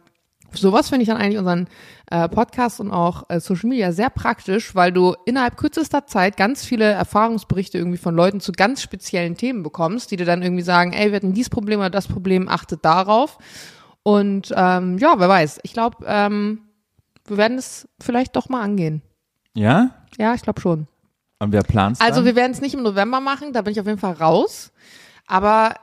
[0.53, 1.69] sowas finde ich dann eigentlich unseren
[2.11, 6.65] äh, Podcast und auch äh, Social Media sehr praktisch, weil du innerhalb kürzester Zeit ganz
[6.65, 10.93] viele Erfahrungsberichte irgendwie von Leuten zu ganz speziellen Themen bekommst, die dir dann irgendwie sagen,
[10.93, 13.39] ey, wir hatten dieses Problem oder das Problem, achtet darauf.
[14.03, 15.61] Und ähm, ja, wer weiß.
[15.63, 16.61] Ich glaube, ähm,
[17.25, 19.03] wir werden es vielleicht doch mal angehen.
[19.55, 19.91] Ja?
[20.19, 20.87] Ja, ich glaube schon.
[21.39, 23.87] Und wer plant Also wir werden es nicht im November machen, da bin ich auf
[23.87, 24.73] jeden Fall raus.
[25.27, 25.75] Aber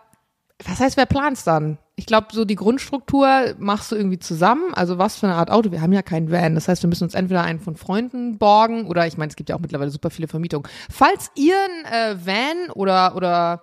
[0.65, 1.77] was heißt, wer plant's dann?
[1.95, 4.73] Ich glaube, so die Grundstruktur machst du irgendwie zusammen.
[4.73, 5.71] Also was für eine Art Auto?
[5.71, 6.55] Wir haben ja keinen Van.
[6.55, 9.49] Das heißt, wir müssen uns entweder einen von Freunden borgen oder ich meine, es gibt
[9.49, 10.67] ja auch mittlerweile super viele Vermietungen.
[10.89, 13.61] Falls ihr ein äh, Van oder oder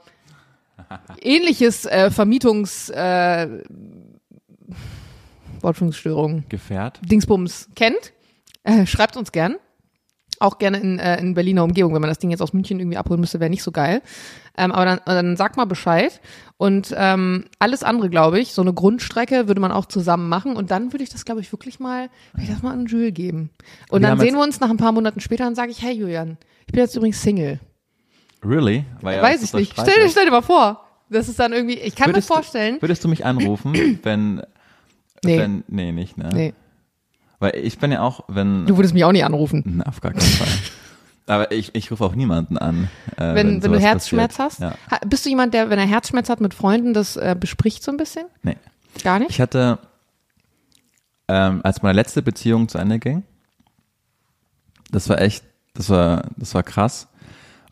[1.20, 3.64] ähnliches äh, Vermietungs äh,
[5.60, 7.00] Wortfindungsstörung Gefährt?
[7.02, 8.12] Dingsbums kennt,
[8.62, 9.56] äh, schreibt uns gern.
[10.38, 11.92] Auch gerne in, äh, in Berliner Umgebung.
[11.92, 14.00] Wenn man das Ding jetzt aus München irgendwie abholen müsste, wäre nicht so geil.
[14.56, 16.20] Ähm, aber dann, dann sag mal Bescheid.
[16.56, 20.56] Und ähm, alles andere, glaube ich, so eine Grundstrecke würde man auch zusammen machen.
[20.56, 23.14] Und dann würde ich das, glaube ich, wirklich mal, würde ich das mal an Jules
[23.14, 23.50] geben.
[23.90, 25.92] Und Wir dann sehen wir uns nach ein paar Monaten später und sage ich, hey
[25.94, 26.36] Julian,
[26.66, 27.60] ich bin jetzt übrigens Single.
[28.44, 28.84] Really?
[29.00, 29.72] Weil ja, Weiß ich nicht.
[29.72, 30.84] Stell stell dir mal vor.
[31.08, 32.76] Das ist dann irgendwie, ich kann mir Würdest du- vorstellen.
[32.80, 33.72] Würdest du mich anrufen,
[34.02, 34.42] wenn,
[35.24, 35.38] Nee.
[35.38, 36.30] wenn, nee, nicht, ne?
[36.32, 36.54] Nee,
[37.38, 39.62] Weil ich bin ja auch, wenn, du würdest mich auch nicht anrufen.
[39.66, 40.48] Na, auf gar keinen Fall.
[41.30, 42.90] Aber ich, ich rufe auch niemanden an.
[43.16, 44.74] Äh, Wenn, wenn, du sowas Herzschmerz passiert.
[44.90, 44.90] hast.
[44.90, 44.98] Ja.
[45.06, 47.96] Bist du jemand, der, wenn er Herzschmerz hat mit Freunden, das äh, bespricht so ein
[47.96, 48.26] bisschen?
[48.42, 48.56] Nee.
[49.04, 49.30] Gar nicht?
[49.30, 49.78] Ich hatte,
[51.28, 53.22] ähm, als meine letzte Beziehung zu Ende ging,
[54.90, 57.06] das war echt, das war, das war krass,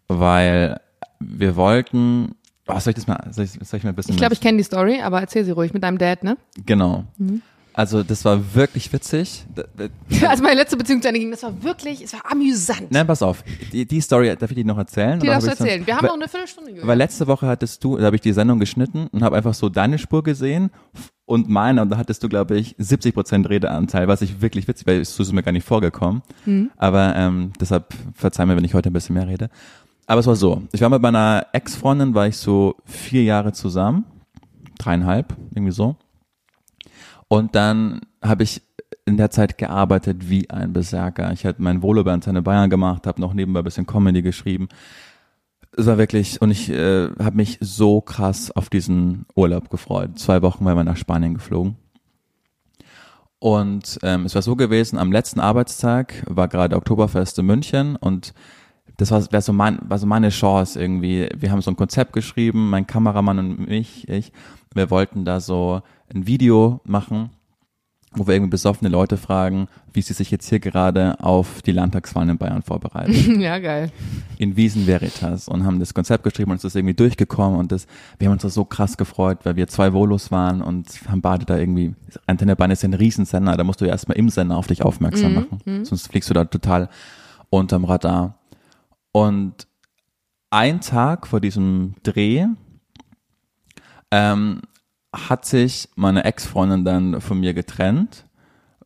[0.06, 0.80] weil
[1.18, 2.36] wir wollten,
[2.68, 4.40] oh, soll ich das mal, soll ich, soll ich mal ein bisschen Ich glaube, ich
[4.40, 6.36] kenne die Story, aber erzähl sie ruhig mit deinem Dad, ne?
[6.64, 7.06] Genau.
[7.16, 7.42] Mhm.
[7.79, 9.45] Also das war wirklich witzig.
[9.57, 9.62] D-
[10.18, 12.91] d- Als meine letzte Beziehung zu Ende ging, das war wirklich, es war amüsant.
[12.91, 13.45] Nein, pass auf.
[13.72, 15.20] Die, die Story, darf ich die noch erzählen?
[15.20, 15.87] die darfst du ich sonst- erzählen.
[15.87, 16.70] Wir haben weil, noch eine Viertelstunde.
[16.72, 16.89] Julian.
[16.89, 19.68] weil letzte Woche hattest du, da habe ich die Sendung geschnitten und habe einfach so
[19.68, 20.70] deine Spur gesehen
[21.24, 24.85] und meine und da hattest du, glaube ich, 70 Prozent Redeanteil, was ich wirklich witzig,
[24.89, 26.22] weil so ist es mir gar nicht vorgekommen.
[26.47, 26.70] Mhm.
[26.79, 29.51] Aber ähm, deshalb verzeih mir, wenn ich heute ein bisschen mehr rede.
[30.09, 34.05] Aber es war so, ich war mit meiner Ex-Freundin, war ich so vier Jahre zusammen,
[34.79, 35.95] dreieinhalb, irgendwie so.
[37.29, 38.62] Und dann habe ich
[39.05, 41.33] in der Zeit gearbeitet wie ein Berserker.
[41.33, 44.68] Ich hatte mein Volo bei Antenne Bayern gemacht, habe noch nebenbei ein bisschen Comedy geschrieben.
[45.76, 50.18] Es war wirklich, und ich äh, habe mich so krass auf diesen Urlaub gefreut.
[50.18, 51.76] Zwei Wochen waren wir nach Spanien geflogen.
[53.39, 58.35] Und ähm, es war so gewesen, am letzten Arbeitstag war gerade Oktoberfest in München und
[58.97, 61.29] das war, so mein, war so meine Chance irgendwie.
[61.37, 64.33] Wir haben so ein Konzept geschrieben, mein Kameramann und mich, ich.
[64.79, 65.83] Wir wollten da so
[66.14, 67.31] ein Video machen,
[68.12, 72.31] wo wir irgendwie besoffene Leute fragen, wie sie sich jetzt hier gerade auf die Landtagswahlen
[72.31, 73.41] in Bayern vorbereiten.
[73.41, 73.91] ja, geil.
[74.39, 77.87] in Wiesen Veritas und haben das Konzept geschrieben und es ist irgendwie durchgekommen und das,
[78.18, 81.59] wir haben uns so krass gefreut, weil wir zwei Volos waren und haben beide da
[81.59, 81.95] irgendwie,
[82.26, 84.83] Antenne Bayern ist ja ein Riesensender, da musst du ja erstmal im Sender auf dich
[84.83, 86.89] aufmerksam machen, sonst fliegst du da total
[87.51, 88.39] unterm Radar.
[89.11, 89.66] Und
[90.51, 92.47] ein Tag vor diesem Dreh
[94.11, 94.62] ähm,
[95.14, 98.24] hat sich meine Ex-Freundin dann von mir getrennt,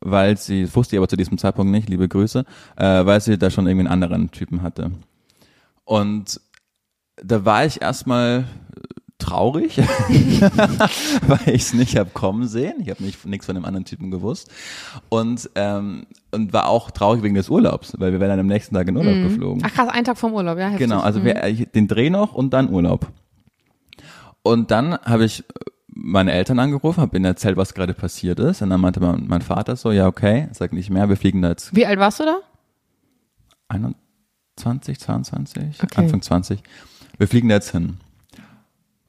[0.00, 2.44] weil sie, das wusste ich aber zu diesem Zeitpunkt nicht, liebe Grüße,
[2.76, 4.92] äh, weil sie da schon irgendwie einen anderen Typen hatte.
[5.84, 6.40] Und
[7.22, 8.44] da war ich erstmal
[9.18, 9.78] traurig,
[11.26, 12.74] weil ich es nicht hab kommen sehen.
[12.80, 14.50] Ich habe nichts von dem anderen Typen gewusst.
[15.08, 18.74] Und, ähm, und war auch traurig wegen des Urlaubs, weil wir wären dann am nächsten
[18.74, 19.62] Tag in Urlaub geflogen.
[19.64, 20.68] Ach krass, ein Tag vom Urlaub, ja.
[20.68, 20.88] Heftig.
[20.88, 21.24] Genau, also Mhm.
[21.24, 23.06] wir, ich- den Dreh noch und dann Urlaub.
[24.42, 25.44] Und dann habe ich
[25.94, 28.62] meine Eltern angerufen, habe ihnen erzählt, was gerade passiert ist.
[28.62, 31.50] Und dann meinte mein, mein Vater so, ja okay, sag nicht mehr, wir fliegen da
[31.50, 32.38] jetzt Wie alt warst du da?
[33.68, 36.00] 21, 22, Okay.
[36.00, 36.62] Anfang 20.
[37.18, 37.98] Wir fliegen da jetzt hin.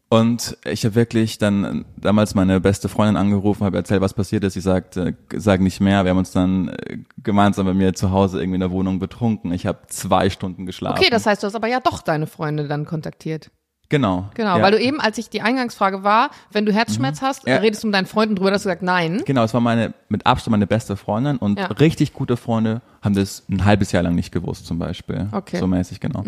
[0.10, 4.54] Und ich habe wirklich dann damals meine beste Freundin angerufen, habe erzählt, was passiert ist.
[4.54, 6.04] Sie sagt, äh, sag nicht mehr.
[6.06, 9.52] Wir haben uns dann äh, gemeinsam bei mir zu Hause irgendwie in der Wohnung betrunken.
[9.54, 11.00] Ich habe zwei Stunden geschlafen.
[11.00, 13.50] Okay, das heißt, du hast aber ja doch deine Freunde dann kontaktiert.
[13.94, 14.26] Genau.
[14.34, 14.58] Genau, ja.
[14.58, 14.62] Mhm.
[14.64, 17.58] weil du eben, als ich die Eingangsfrage war, wenn du Herzschmerz hast, Ja.
[17.58, 19.22] redest du mit deinen Freunden drüber, hast du gesagt, nein.
[19.26, 21.68] Genau, es war meine, mit Abstand meine beste Freundin und Ja.
[21.68, 25.28] richtig gute Freunde haben das ein halbes Jahr lang nicht gewusst, zum Beispiel.
[25.32, 25.58] Okay.
[25.58, 25.60] Mhm.
[25.60, 26.24] So mäßig, genau.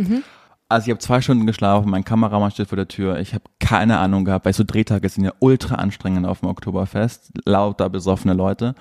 [0.70, 3.97] Also ich habe zwei Stunden geschlafen, mein Kameramann steht vor der Tür, ich habe keine
[3.99, 8.76] Ahnung gehabt, weil so Drehtage sind ja ultra anstrengend auf dem Oktoberfest, lauter besoffene Leute.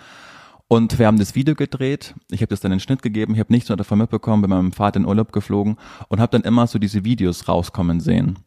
[0.67, 2.15] Und wir haben das Video gedreht.
[2.31, 3.35] Ich habe das dann in den Schnitt gegeben.
[3.35, 4.41] Ich habe nichts davon mitbekommen.
[4.41, 5.77] Bin mit meinem Vater in Urlaub geflogen
[6.09, 8.39] und habe dann immer so diese Videos rauskommen sehen.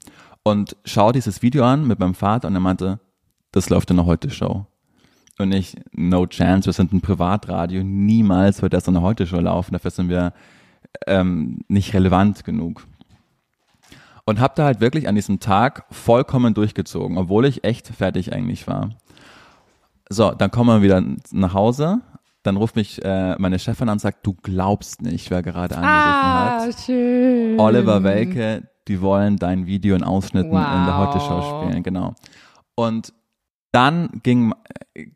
[0.47, 2.99] Und schau dieses Video an mit meinem Vater und er meinte,
[3.51, 4.65] das läuft in der Heute-Show.
[5.39, 9.73] Und ich, no chance, wir sind ein Privatradio, niemals wird das in der Heute-Show laufen,
[9.73, 10.33] dafür sind wir
[11.05, 12.85] ähm, nicht relevant genug.
[14.25, 18.67] Und habe da halt wirklich an diesem Tag vollkommen durchgezogen, obwohl ich echt fertig eigentlich
[18.67, 18.89] war.
[20.09, 21.99] So, dann kommen wir wieder nach Hause.
[22.43, 25.89] Dann ruft mich äh, meine Chefin an und sagt, du glaubst nicht, wer gerade angerufen
[25.89, 26.79] Ah, hat.
[26.85, 27.59] schön.
[27.59, 30.97] Oliver Welke, die wollen dein Video in Ausschnitten in der Wow.
[30.97, 32.13] Heute-Show spielen, genau.
[32.75, 33.13] Und
[33.71, 34.53] dann ging,
[34.93, 35.07] äh,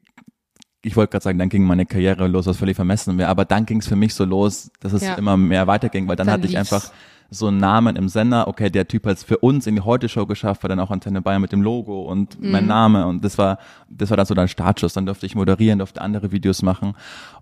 [0.84, 3.66] ich wollte gerade sagen, dann ging meine Karriere los, was völlig vermessen wäre, aber dann
[3.66, 5.14] ging es für mich so los, dass es Ja.
[5.16, 6.74] immer mehr weiterging, weil dann, Dann hatte ich lief's.
[6.74, 6.92] einfach
[7.34, 10.26] so einen Namen im Sender, okay, der Typ hat es für uns in die Heute-Show
[10.26, 12.52] geschafft, war dann auch Antenne Bayern mit dem Logo und Mhm.
[12.52, 13.58] mein Name und das war,
[13.90, 16.94] das war dann so der Startschuss, dann durfte ich moderieren, durfte andere Videos machen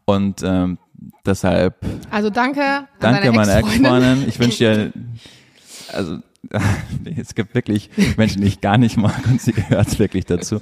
[0.06, 0.78] und ähm,
[1.26, 1.76] deshalb
[2.12, 3.86] Also danke an Danke, deine meine Ex-Freundin.
[3.86, 4.28] Ex-Freundin.
[4.30, 4.94] Ich wünsche dir,
[5.94, 6.20] also
[7.18, 10.58] es gibt wirklich Menschen, die ich gar nicht mag und sie gehört wirklich dazu.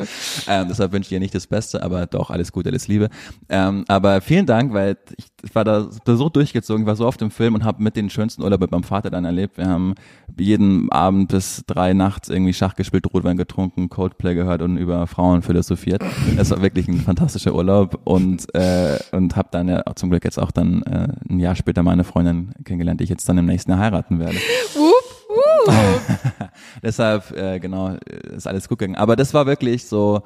[0.48, 3.10] Ähm, deshalb wünsche ich ihr nicht das Beste, aber doch alles Gute, alles Liebe.
[3.48, 7.54] Ähm, aber vielen Dank, weil ich, war da so durchgezogen, war so oft im Film
[7.54, 9.58] und habe mit den schönsten Urlaub mit meinem Vater dann erlebt.
[9.58, 9.94] Wir haben
[10.38, 15.44] jeden Abend bis drei nachts irgendwie Schach gespielt, Rotwein getrunken, Coldplay gehört und über Frauen
[15.44, 16.04] philosophiert.
[16.38, 20.40] Es war wirklich ein fantastischer Urlaub und äh, und habe dann ja zum Glück jetzt
[20.40, 23.72] auch dann äh, ein Jahr später meine Freundin kennengelernt, die ich jetzt dann im nächsten
[23.72, 24.38] Jahr heiraten werde.
[24.74, 25.07] Wupp.
[26.84, 27.96] Deshalb, äh, genau,
[28.36, 28.96] ist alles gut gegangen.
[28.96, 30.24] Aber das war wirklich so,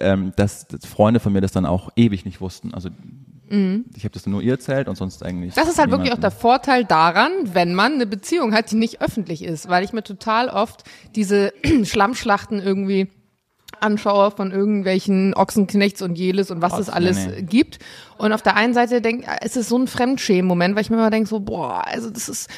[0.00, 2.74] ähm, dass, dass Freunde von mir das dann auch ewig nicht wussten.
[2.74, 2.88] Also
[3.52, 5.50] ich habe das nur ihr erzählt und sonst eigentlich.
[5.50, 5.60] Mhm.
[5.60, 6.30] Das ist halt wirklich auch der.
[6.30, 10.48] Vorteil daran, wenn man eine Beziehung hat, die nicht öffentlich ist, weil ich mir total
[10.48, 11.52] oft diese
[11.84, 13.08] Schlammschlachten irgendwie
[13.78, 17.42] anschaue von irgendwelchen Ochsenknechts und Jeles und was Gott, es alles nee, nee.
[17.42, 17.78] gibt.
[18.16, 21.10] Und auf der einen Seite denk, es ist so ein Fremdschämen-Moment, weil ich mir immer
[21.10, 22.48] denke so, boah, also das ist,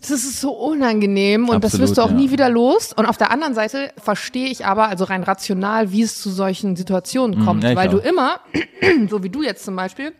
[0.00, 2.16] das ist so unangenehm und das Absolut, wirst du auch ja.
[2.16, 2.92] nie wieder los.
[2.92, 6.76] Und auf der anderen Seite verstehe ich aber, also rein rational, wie es zu solchen
[6.76, 8.04] Situationen kommt, Mhm, ja, ich weil du auch.
[8.04, 8.40] immer,
[9.10, 10.12] so wie du jetzt zum Beispiel,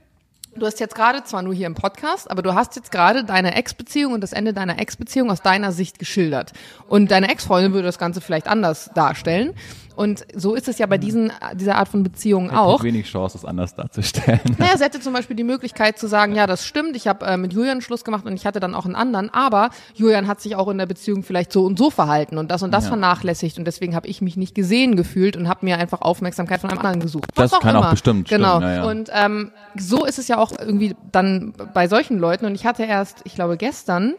[0.56, 3.54] Du hast jetzt gerade, zwar nur hier im Podcast, aber du hast jetzt gerade deine
[3.54, 6.52] Ex-Beziehung und das Ende deiner Ex-Beziehung aus deiner Sicht geschildert.
[6.88, 9.54] Und deine Ex-Freundin würde das Ganze vielleicht anders darstellen.
[9.98, 12.82] Und so ist es ja bei diesen, dieser Art von Beziehungen Ich hab auch.
[12.84, 14.38] wenig Chance, das anders darzustellen.
[14.56, 17.36] Naja, sie hätte zum Beispiel die Möglichkeit zu sagen, ja, das stimmt, ich habe äh,
[17.36, 20.54] mit Julian Schluss gemacht und ich hatte dann auch einen anderen, aber Julian hat sich
[20.54, 22.90] auch in der Beziehung vielleicht so und so verhalten und das und das Ja.
[22.90, 26.70] vernachlässigt und deswegen habe ich mich nicht gesehen gefühlt und habe mir einfach Aufmerksamkeit von
[26.70, 27.30] einem anderen gesucht.
[27.34, 27.90] Was Das kann auch immer.
[27.90, 28.60] bestimmt stimmen, Genau.
[28.60, 28.84] ja, ja.
[28.84, 32.84] Und ähm, so ist es ja auch irgendwie dann bei solchen Leuten und ich hatte
[32.84, 34.14] erst, ich glaube gestern,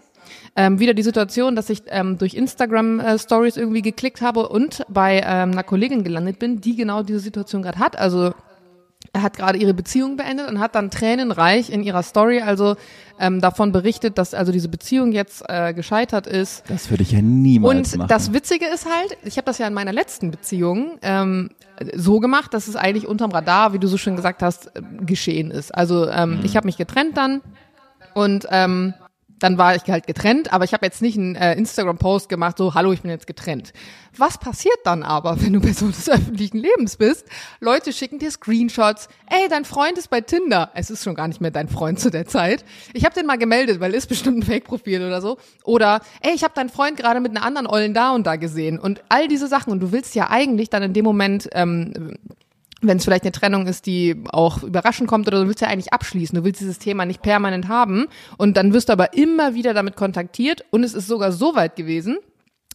[0.55, 4.83] ähm, wieder die Situation, dass ich ähm, durch Instagram äh, Stories irgendwie geklickt habe und
[4.89, 7.97] bei ähm, einer Kollegin gelandet bin, die genau diese Situation gerade hat.
[7.97, 8.33] Also
[9.13, 12.75] er hat gerade ihre Beziehung beendet und hat dann tränenreich in ihrer Story also
[13.19, 16.63] ähm, davon berichtet, dass also diese Beziehung jetzt äh, gescheitert ist.
[16.69, 18.07] Das würde ich ja niemals Und machen.
[18.09, 21.49] das Witzige ist halt, ich habe das ja in meiner letzten Beziehung ähm,
[21.95, 25.49] so gemacht, dass es eigentlich unterm Radar, wie du so schön gesagt hast, äh, geschehen
[25.51, 25.73] ist.
[25.73, 27.41] Also ähm, ich habe mich getrennt dann
[28.13, 28.93] und ähm,
[29.39, 32.73] dann war ich halt getrennt, aber ich habe jetzt nicht einen äh, Instagram-Post gemacht, so,
[32.73, 33.73] hallo, ich bin jetzt getrennt.
[34.17, 37.25] Was passiert dann aber, wenn du Person des öffentlichen Lebens bist?
[37.59, 40.71] Leute schicken dir Screenshots, ey, dein Freund ist bei Tinder.
[40.75, 42.65] Es ist schon gar nicht mehr dein Freund zu der Zeit.
[42.93, 45.37] Ich habe den mal gemeldet, weil ist bestimmt ein Fake-Profil oder so.
[45.63, 48.79] Oder, ey, ich habe deinen Freund gerade mit einer anderen Ollen da und da gesehen.
[48.79, 49.71] Und all diese Sachen.
[49.71, 52.15] Und du willst ja eigentlich dann in dem Moment ähm,
[52.81, 55.93] wenn es vielleicht eine Trennung ist, die auch überraschend kommt oder du willst ja eigentlich
[55.93, 58.07] abschließen, du willst dieses Thema nicht permanent haben
[58.37, 61.75] und dann wirst du aber immer wieder damit kontaktiert und es ist sogar so weit
[61.75, 62.17] gewesen,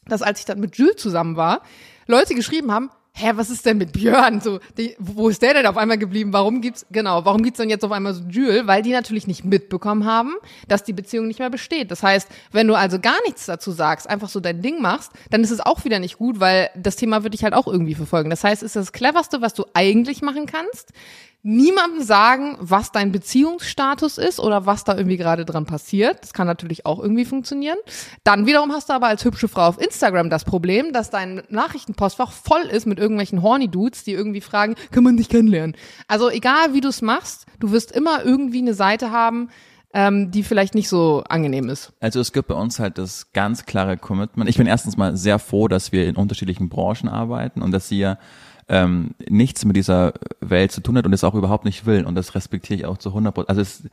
[0.07, 1.63] dass als ich dann mit Jules zusammen war,
[2.07, 4.41] Leute geschrieben haben, hä, was ist denn mit Björn?
[4.41, 6.33] So, die, wo ist der denn auf einmal geblieben?
[6.33, 8.67] Warum gibt's, genau, warum gibt's denn jetzt auf einmal so Jules?
[8.67, 10.35] Weil die natürlich nicht mitbekommen haben,
[10.67, 11.93] dass die Beziehung nicht mehr besteht.
[11.93, 15.45] Das heißt, wenn du also gar nichts dazu sagst, einfach so dein Ding machst, dann
[15.45, 18.31] ist es auch wieder nicht gut, weil das Thema wird dich halt auch irgendwie verfolgen.
[18.31, 20.93] Das heißt, ist das cleverste, was du eigentlich machen kannst,
[21.47, 26.23] niemandem sagen, was dein Beziehungsstatus ist oder was da irgendwie gerade dran passiert.
[26.23, 27.77] Das kann natürlich auch irgendwie funktionieren.
[28.25, 32.33] Dann wiederum hast du aber als hübsche Frau auf Instagram das Problem, dass dein Nachrichtenpostfach
[32.33, 35.77] voll ist mit irgendwelchen horny Dudes, die irgendwie fragen, kann man dich kennenlernen?
[36.09, 39.51] Also egal wie du es machst, du wirst immer irgendwie eine Seite haben,
[39.93, 41.93] ähm, die vielleicht nicht so angenehm ist.
[42.01, 44.49] Also es gibt bei uns halt das ganz klare Commitment.
[44.49, 47.99] Ich bin erstens mal sehr froh, dass wir in unterschiedlichen Branchen arbeiten und dass sie
[47.99, 48.19] ja
[48.69, 52.05] ähm, nichts mit dieser Welt zu tun hat und es auch überhaupt nicht will.
[52.05, 53.49] Und das respektiere ich auch zu 100 Prozent.
[53.51, 53.91] Also es ist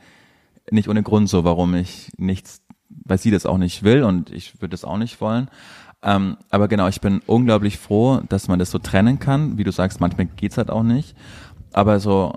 [0.71, 4.55] nicht ohne Grund so, warum ich nichts, weil sie das auch nicht will und ich
[4.61, 5.49] würde das auch nicht wollen.
[6.03, 9.57] Ähm, aber genau, ich bin unglaublich froh, dass man das so trennen kann.
[9.57, 11.15] Wie du sagst, manchmal geht's halt auch nicht.
[11.73, 12.33] Aber so,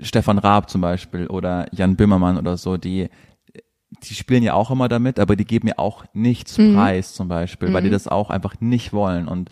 [0.00, 3.08] Stefan Raab zum Beispiel oder Jan Böhmermann oder so, die
[4.02, 6.74] die spielen ja auch immer damit, aber die geben ja auch nichts Mhm.
[6.74, 9.28] preis zum Beispiel, weil die das auch einfach nicht wollen.
[9.28, 9.48] Und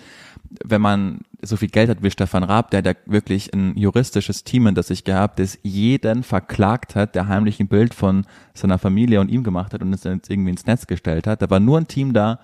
[0.65, 4.67] wenn man so viel Geld hat wie Stefan Raab, der ja wirklich ein juristisches Team
[4.67, 9.21] in das sich gehabt, das jeden verklagt hat, der heimlich ein Bild von seiner Familie
[9.21, 11.43] und ihm gemacht hat und es dann irgendwie ins Netz gestellt hat.
[11.43, 12.41] Da war nur ein Team da,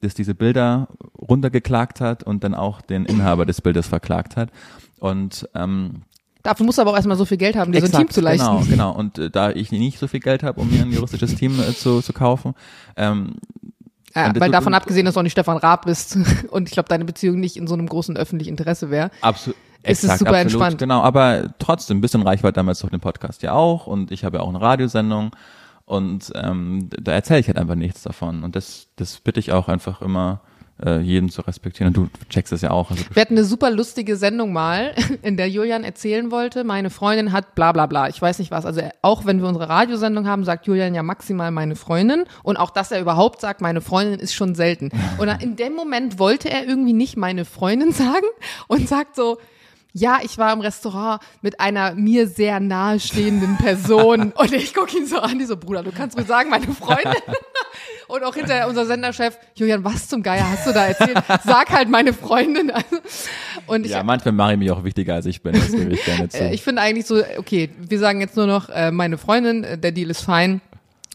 [0.00, 0.88] das diese Bilder
[1.18, 4.50] runtergeklagt hat und dann auch den Inhaber des Bildes verklagt hat.
[4.98, 6.02] Und ähm,
[6.42, 8.20] Dafür musst du aber auch erstmal so viel Geld haben, dir so ein Team zu
[8.20, 8.44] leisten.
[8.44, 8.92] Genau, genau.
[8.92, 11.72] Und äh, da ich nicht so viel Geld habe, um mir ein juristisches Team äh,
[11.72, 12.54] zu, zu kaufen,
[12.96, 13.34] ähm,
[14.14, 16.18] Ja, weil davon abgesehen, dass du auch nicht Stefan Raab bist
[16.50, 19.10] und ich glaube, deine Beziehung nicht in so einem großen öffentlichen Interesse wäre.
[19.20, 19.56] absolut.
[19.84, 20.78] Ist es super entspannt.
[20.78, 24.36] Genau, aber trotzdem, ein bisschen Reichweite damals durch den Podcast ja auch und ich habe
[24.36, 25.34] ja auch eine Radiosendung
[25.86, 29.66] und ähm, da erzähle ich halt einfach nichts davon und das, das bitte ich auch
[29.66, 30.40] einfach immer
[30.84, 32.90] äh, jeden zu respektieren und du checkst es ja auch.
[32.90, 37.32] Also Wir hatten eine super lustige Sendung mal, in der Julian erzählen wollte, meine Freundin
[37.32, 38.66] hat bla bla bla, ich weiß nicht was.
[38.66, 42.24] Also auch wenn wir unsere Radiosendung haben, sagt Julian ja maximal meine Freundin.
[42.42, 44.90] Und auch, dass er überhaupt sagt, meine Freundin ist schon selten.
[45.18, 48.26] Und in dem Moment wollte er irgendwie nicht meine Freundin sagen
[48.68, 49.38] und sagt so,
[49.94, 54.32] ja, ich war im Restaurant mit einer mir sehr nahestehenden Person.
[54.36, 57.12] Und ich gucke ihn so an, die so, Bruder, du kannst mir sagen, meine Freundin.
[58.12, 61.16] Und auch hinterher unser Senderchef, Julian, was zum Geier hast du da erzählt?
[61.46, 62.70] Sag halt meine Freundin.
[63.66, 66.04] Und ich, ja, manchmal mache ich mich auch wichtiger als ich bin, das gebe ich
[66.04, 66.36] gerne zu.
[66.36, 69.78] äh, ich finde eigentlich so, okay, wir sagen jetzt nur noch äh, meine Freundin, äh,
[69.78, 70.60] der Deal ist fein.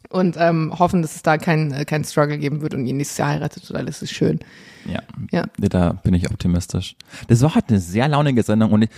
[0.10, 3.30] Und ähm, hoffen, dass es da keinen kein Struggle geben wird und ihr nächstes Jahr
[3.30, 4.39] heiratet und alles ist schön.
[4.86, 5.02] Ja.
[5.32, 5.45] Ja.
[5.58, 6.95] Da bin ich optimistisch.
[7.28, 8.89] Das war halt eine sehr launige Sendung und ich,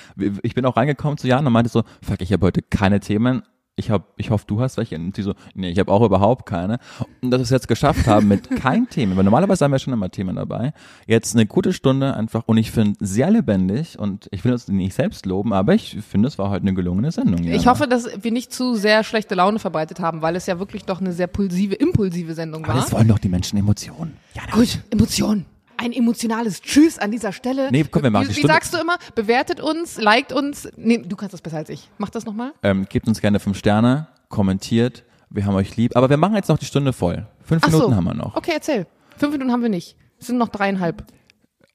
[0.44, 3.42] ich bin auch reingekommen zu Jan und meinte so, fuck, ich habe heute keine Themen.
[3.80, 4.96] Ich hab, ich hoffe, du hast welche.
[4.96, 6.80] Und die so, nee, ich habe auch überhaupt keine.
[7.22, 9.94] Und dass wir es jetzt geschafft haben mit kein Themen, weil normalerweise haben wir schon
[9.94, 10.74] immer Themen dabei.
[11.08, 14.94] Jetzt eine gute Stunde einfach und ich finde sehr lebendig und ich will uns nicht
[14.94, 17.44] selbst loben, aber ich finde, es war heute eine gelungene Sendung.
[17.46, 17.66] Ich Jana.
[17.72, 21.00] hoffe, dass wir nicht zu sehr schlechte Laune verbreitet haben, weil es ja wirklich doch
[21.00, 22.82] eine sehr pulsive, impulsive Sendung Aber war.
[22.82, 24.18] das wollen doch die Menschen Emotionen.
[24.36, 24.52] Jana.
[24.52, 25.46] Gut, Emotionen.
[25.82, 27.70] Ein emotionales Tschüss an dieser Stelle.
[27.72, 28.98] Nee, komm, wir machen wie, wie Stunde- sagst du immer?
[29.16, 30.68] Bewertet uns, liked uns.
[30.76, 31.90] Nee, du kannst das besser als ich.
[31.98, 32.52] Mach das nochmal.
[32.64, 35.96] Ähm, gebt uns gerne fünf Sterne, kommentiert, wir haben euch lieb.
[35.96, 37.26] Aber wir machen jetzt noch die Stunde voll.
[37.44, 37.96] Fünf Ach Minuten so.
[37.96, 38.36] haben wir noch.
[38.36, 38.88] Okay, erzähl.
[39.18, 39.96] Fünf Minuten haben wir nicht.
[40.20, 41.04] Es sind noch dreieinhalb.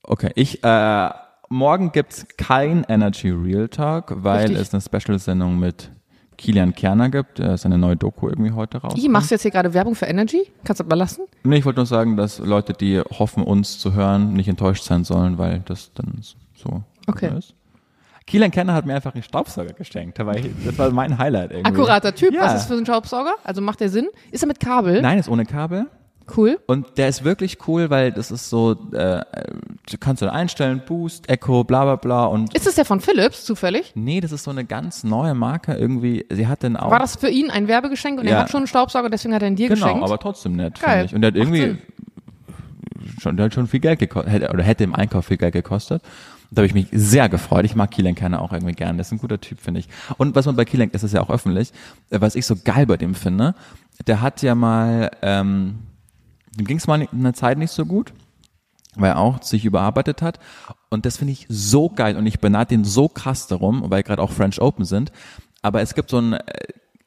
[0.03, 1.11] Okay, ich, äh,
[1.49, 4.59] morgen gibt's kein Energy Real Talk, weil Richtig.
[4.61, 5.91] es eine Special-Sendung mit
[6.37, 7.39] Kilian Kerner gibt.
[7.39, 8.95] Da ist eine neue Doku irgendwie heute raus.
[8.97, 10.51] Ih, machst du jetzt hier gerade Werbung für Energy?
[10.65, 11.23] Kannst du das mal lassen?
[11.43, 15.05] Nee, ich wollte nur sagen, dass Leute, die hoffen, uns zu hören, nicht enttäuscht sein
[15.05, 16.21] sollen, weil das dann
[16.55, 17.31] so Okay.
[17.39, 17.55] ist.
[18.27, 20.19] Kilian Kerner hat mir einfach einen Staubsauger geschenkt.
[20.19, 21.69] Da war ich, das war mein Highlight irgendwie.
[21.71, 22.33] Akkurater Typ.
[22.33, 22.43] Ja.
[22.43, 23.35] Was ist für ein Staubsauger?
[23.45, 24.09] Also macht der Sinn?
[24.31, 25.03] Ist er mit Kabel?
[25.03, 25.87] Nein, ist ohne Kabel.
[26.37, 26.59] Cool.
[26.67, 29.23] Und der ist wirklich cool, weil das ist so, äh,
[29.91, 33.45] du kannst du einstellen, Boost, Echo, bla bla bla und Ist das der von Philips
[33.45, 33.93] zufällig?
[33.95, 36.25] nee, das ist so eine ganz neue Marke irgendwie.
[36.31, 36.91] Sie hat den auch.
[36.91, 38.41] War das für ihn ein Werbegeschenk und er Ja.
[38.41, 40.05] hat schon einen Staubsauger, deswegen hat er ihn dir genau, geschenkt?
[40.05, 41.15] aber trotzdem nett, finde ich.
[41.15, 41.77] Und der hat irgendwie
[43.21, 46.03] schon, der hat schon viel Geld gekostet, oder hätte im Einkauf viel Geld gekostet.
[46.51, 47.65] Da habe ich mich sehr gefreut.
[47.65, 48.97] Ich mag Kielan Kerner auch irgendwie gern.
[48.97, 49.89] Das ist ein guter Typ, finde ich.
[50.19, 51.73] Und was man bei Kielan, das ist ja auch öffentlich,
[52.11, 53.55] äh, was ich so geil bei dem finde,
[54.07, 55.79] der hat ja mal, ähm,
[56.57, 58.13] dem ging es mal eine Zeit nicht so gut,
[58.97, 60.39] weil er auch sich überarbeitet hat.
[60.91, 64.23] Und das finde ich so geil und ich beneide ihn so krass darum, weil gerade
[64.23, 65.13] auch French Open sind.
[65.63, 66.41] Aber es gibt so einen äh,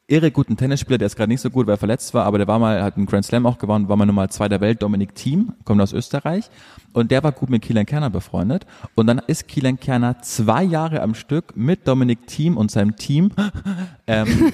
[0.08, 2.48] irre guten Tennisspieler, der ist gerade nicht so gut, weil er verletzt war, aber der
[2.48, 5.14] war mal, hat einen Grand Slam auch gewonnen, war mal Nummer zwei der Welt, Dominik
[5.14, 6.50] Thiem, kommt aus Österreich.
[6.94, 8.66] Und der war gut mit Kielan Kerner befreundet.
[8.94, 13.30] Und dann ist Kielan Kerner zwei Jahre am Stück mit Dominik Thiem und seinem Team,
[14.06, 14.26] ähm,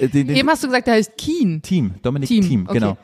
[0.00, 1.60] äh, den, den, Eben hast du gesagt, der heißt Keen.
[1.60, 2.96] Team, Dominik Team, Team, okay.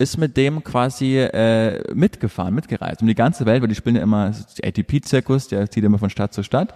[0.00, 4.02] Ist mit dem quasi äh, mitgefahren, mitgereist um die ganze Welt, weil die spielen ja
[4.02, 4.32] immer
[4.62, 6.72] ATP-Zirkus, der zieht immer von Stadt zu Stadt.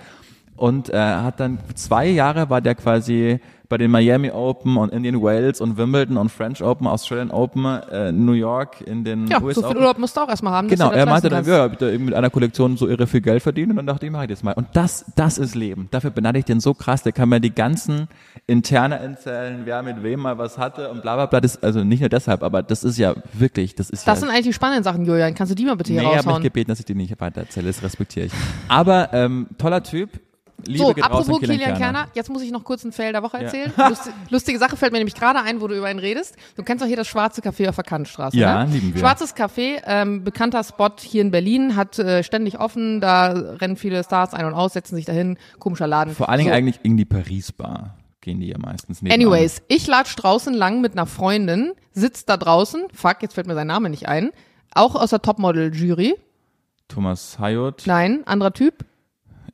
[0.56, 3.40] Und äh, hat dann zwei Jahre war der quasi
[3.72, 8.12] bei den Miami Open und Indian Wells und Wimbledon und French Open, Australian Open, äh,
[8.12, 9.78] New York in den Ja, US so viel.
[9.78, 10.68] Urlaub musst du auch erstmal haben.
[10.68, 13.70] Genau, er meinte dann, ja, ich hab mit einer Kollektion so irre viel Geld verdient
[13.70, 14.52] und dann dachte ich, mach ich das mal.
[14.52, 15.88] Und das, das ist Leben.
[15.90, 18.08] Dafür beneide ich den so krass, der kann mir die ganzen
[18.46, 21.40] interne erzählen, wer mit wem mal was hatte und bla bla bla.
[21.40, 24.20] Das, also nicht nur deshalb, aber das ist ja wirklich, das ist Das ja.
[24.20, 25.34] sind eigentlich die spannenden Sachen, Julian.
[25.34, 26.42] Kannst du die mal bitte hier nee, er hat mich raushauen?
[26.42, 28.32] gebeten, dass ich die nicht weiter erzähle, das respektiere ich.
[28.68, 30.10] Aber ähm, toller Typ.
[30.66, 31.98] Liebe So, geht raus apropos an Kilian Kilian Kerner.
[31.98, 33.72] Kerner, jetzt muss ich noch kurz einen Fail der Woche erzählen.
[33.88, 36.36] Lust, lustige Sache fällt mir nämlich gerade ein, wo du über ihn redest.
[36.56, 38.72] Du kennst doch hier das Schwarze Café auf der Kantstraße, Ja, ne?
[38.72, 39.00] lieben wir.
[39.00, 44.02] Schwarzes Café, ähm, bekannter Spot hier in Berlin, hat äh, ständig offen, da rennen viele
[44.04, 46.14] Stars ein und aus, setzen sich dahin, komischer Laden.
[46.14, 46.56] Vor allen Dingen so.
[46.56, 49.26] eigentlich in die Paris-Bar gehen die ja meistens nebenan.
[49.26, 53.54] Anyways, ich latsch draußen lang mit einer Freundin, sitzt da draußen, fuck, jetzt fällt mir
[53.54, 54.30] sein Name nicht ein,
[54.74, 56.14] auch aus der Topmodel-Jury.
[56.88, 57.82] Thomas Hayot.
[57.86, 58.84] Nein, anderer Typ.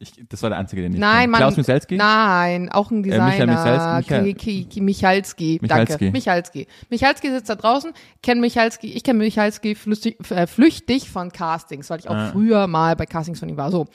[0.00, 1.28] Ich, das war der einzige, den ich Nein.
[1.30, 1.40] Mann.
[1.40, 1.96] Klaus Michalski?
[1.96, 3.46] Nein, auch ein Michael Designer.
[3.46, 5.58] Michalski, Michael- Ki- Ki- Michalski.
[5.60, 5.88] Michalski.
[5.98, 6.10] Danke.
[6.12, 6.66] Michalski.
[6.88, 7.92] Michalski sitzt da draußen,
[8.22, 12.28] kennt Michalski, ich kenne Michalski flüchtig, äh, flüchtig von Castings, weil ich auch Ah.
[12.30, 13.70] früher mal bei Castings von ihm war.
[13.72, 13.86] So.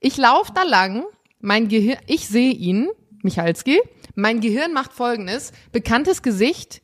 [0.00, 1.04] Ich laufe da lang,
[1.40, 2.88] mein Gehirn, ich sehe ihn,
[3.22, 3.78] Michalski,
[4.14, 6.80] mein Gehirn macht folgendes, bekanntes Gesicht,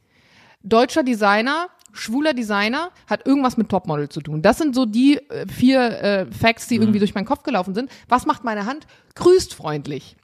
[0.62, 4.42] deutscher Designer, schwuler Designer, hat irgendwas mit Topmodel zu tun.
[4.42, 7.90] Das sind so die äh, vier äh, Facts, die irgendwie durch meinen Kopf gelaufen sind.
[8.08, 8.86] Was macht meine Hand?
[9.14, 10.16] Grüßt freundlich.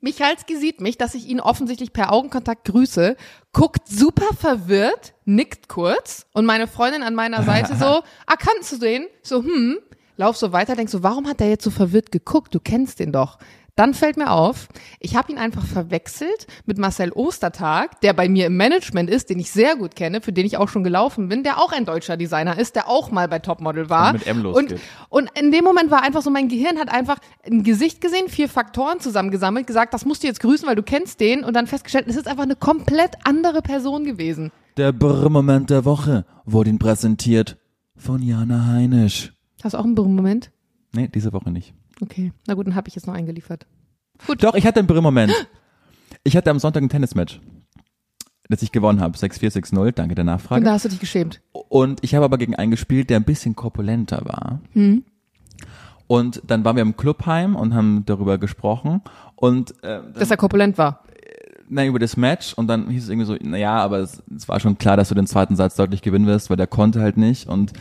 [0.00, 3.16] Michalski sieht mich, dass ich ihn offensichtlich per Augenkontakt grüße,
[3.52, 7.84] guckt super verwirrt, nickt kurz und meine Freundin an meiner Seite so,
[8.26, 9.06] ah, kannst du den?
[9.22, 9.78] So, hm,
[10.16, 12.54] lauf so weiter, denk so, warum hat der jetzt so verwirrt geguckt?
[12.54, 13.38] Du kennst den doch.
[13.80, 14.68] Dann fällt mir auf,
[14.98, 19.38] ich habe ihn einfach verwechselt mit Marcel Ostertag, der bei mir im Management ist, den
[19.38, 22.18] ich sehr gut kenne, für den ich auch schon gelaufen bin, der auch ein deutscher
[22.18, 24.08] Designer ist, der auch mal bei Topmodel war.
[24.08, 24.80] Und mit M und, losgeht.
[25.08, 28.50] und in dem Moment war einfach so, mein Gehirn hat einfach ein Gesicht gesehen, vier
[28.50, 32.04] Faktoren zusammengesammelt, gesagt, das musst du jetzt grüßen, weil du kennst den und dann festgestellt,
[32.06, 34.52] es ist einfach eine komplett andere Person gewesen.
[34.76, 37.56] Der Brr-Moment der Woche wurde Ihnen präsentiert
[37.96, 39.32] von Jana Heinisch.
[39.64, 40.50] Hast du auch einen Moment?
[40.92, 41.72] Nee, diese Woche nicht.
[42.00, 43.66] Okay, na gut, dann habe ich jetzt noch eingeliefert.
[44.38, 45.32] Doch, ich hatte einen Brr-Moment.
[46.24, 47.40] Ich hatte am Sonntag ein Tennismatch,
[48.48, 49.16] das ich gewonnen habe.
[49.16, 50.64] 6-4, 6-0, danke der Und Nachfrage.
[50.64, 51.40] da hast du dich geschämt.
[51.52, 54.60] Und ich habe aber gegen einen gespielt, der ein bisschen korpulenter war.
[56.06, 59.00] Und dann waren wir im Clubheim und haben darüber gesprochen.
[59.36, 61.04] Und äh, Dass er korpulent war.
[61.68, 64.58] na, über das Match und dann hieß es irgendwie so, naja, aber es, es war
[64.60, 67.46] schon klar, dass du den zweiten Satz deutlich gewinnen wirst, weil der konnte halt nicht
[67.48, 67.72] und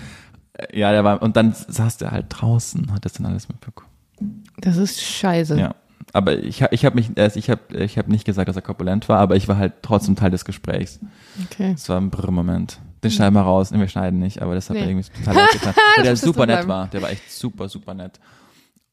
[0.54, 3.89] äh, ja, der war und dann saß der halt draußen, hat das dann alles mitbekommen.
[4.60, 5.58] Das ist scheiße.
[5.60, 5.76] Ja,
[6.14, 8.62] aber ich habe ich habe mich äh, ich habe ich habe nicht gesagt, dass er
[8.62, 11.00] korpulent war, aber ich war halt trotzdem Teil des Gesprächs.
[11.46, 11.72] Okay.
[11.76, 12.80] Es war ein Brr-Moment.
[13.04, 14.84] Den schneiden wir raus, nee, wir schneiden nicht, aber das hat Nee.
[14.84, 17.94] mir irgendwie total leid getan, weil der super nett war, der war echt super super
[17.94, 18.20] nett.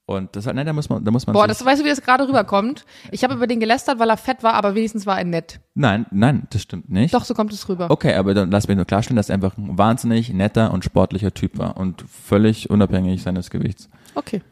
[0.08, 2.00] Und das, ne, da muss man, da muss man Boah, das weißt du, wie das
[2.00, 2.84] gerade rüberkommt.
[3.10, 5.58] Ich habe über den gelästert, weil er fett war, aber wenigstens war er nett.
[5.74, 7.12] nein, nein, das stimmt nicht.
[7.12, 7.90] Doch, so kommt es rüber.
[7.90, 11.34] Okay, aber dann lass mich nur klarstellen, dass er einfach ein wahnsinnig netter und sportlicher
[11.34, 13.88] Typ war und völlig unabhängig seines Gewichts.
[14.14, 14.42] Okay.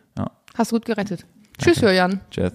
[0.55, 1.27] Hast du gut gerettet.
[1.59, 2.21] Tschüss, Julian.
[2.31, 2.53] Tschüss.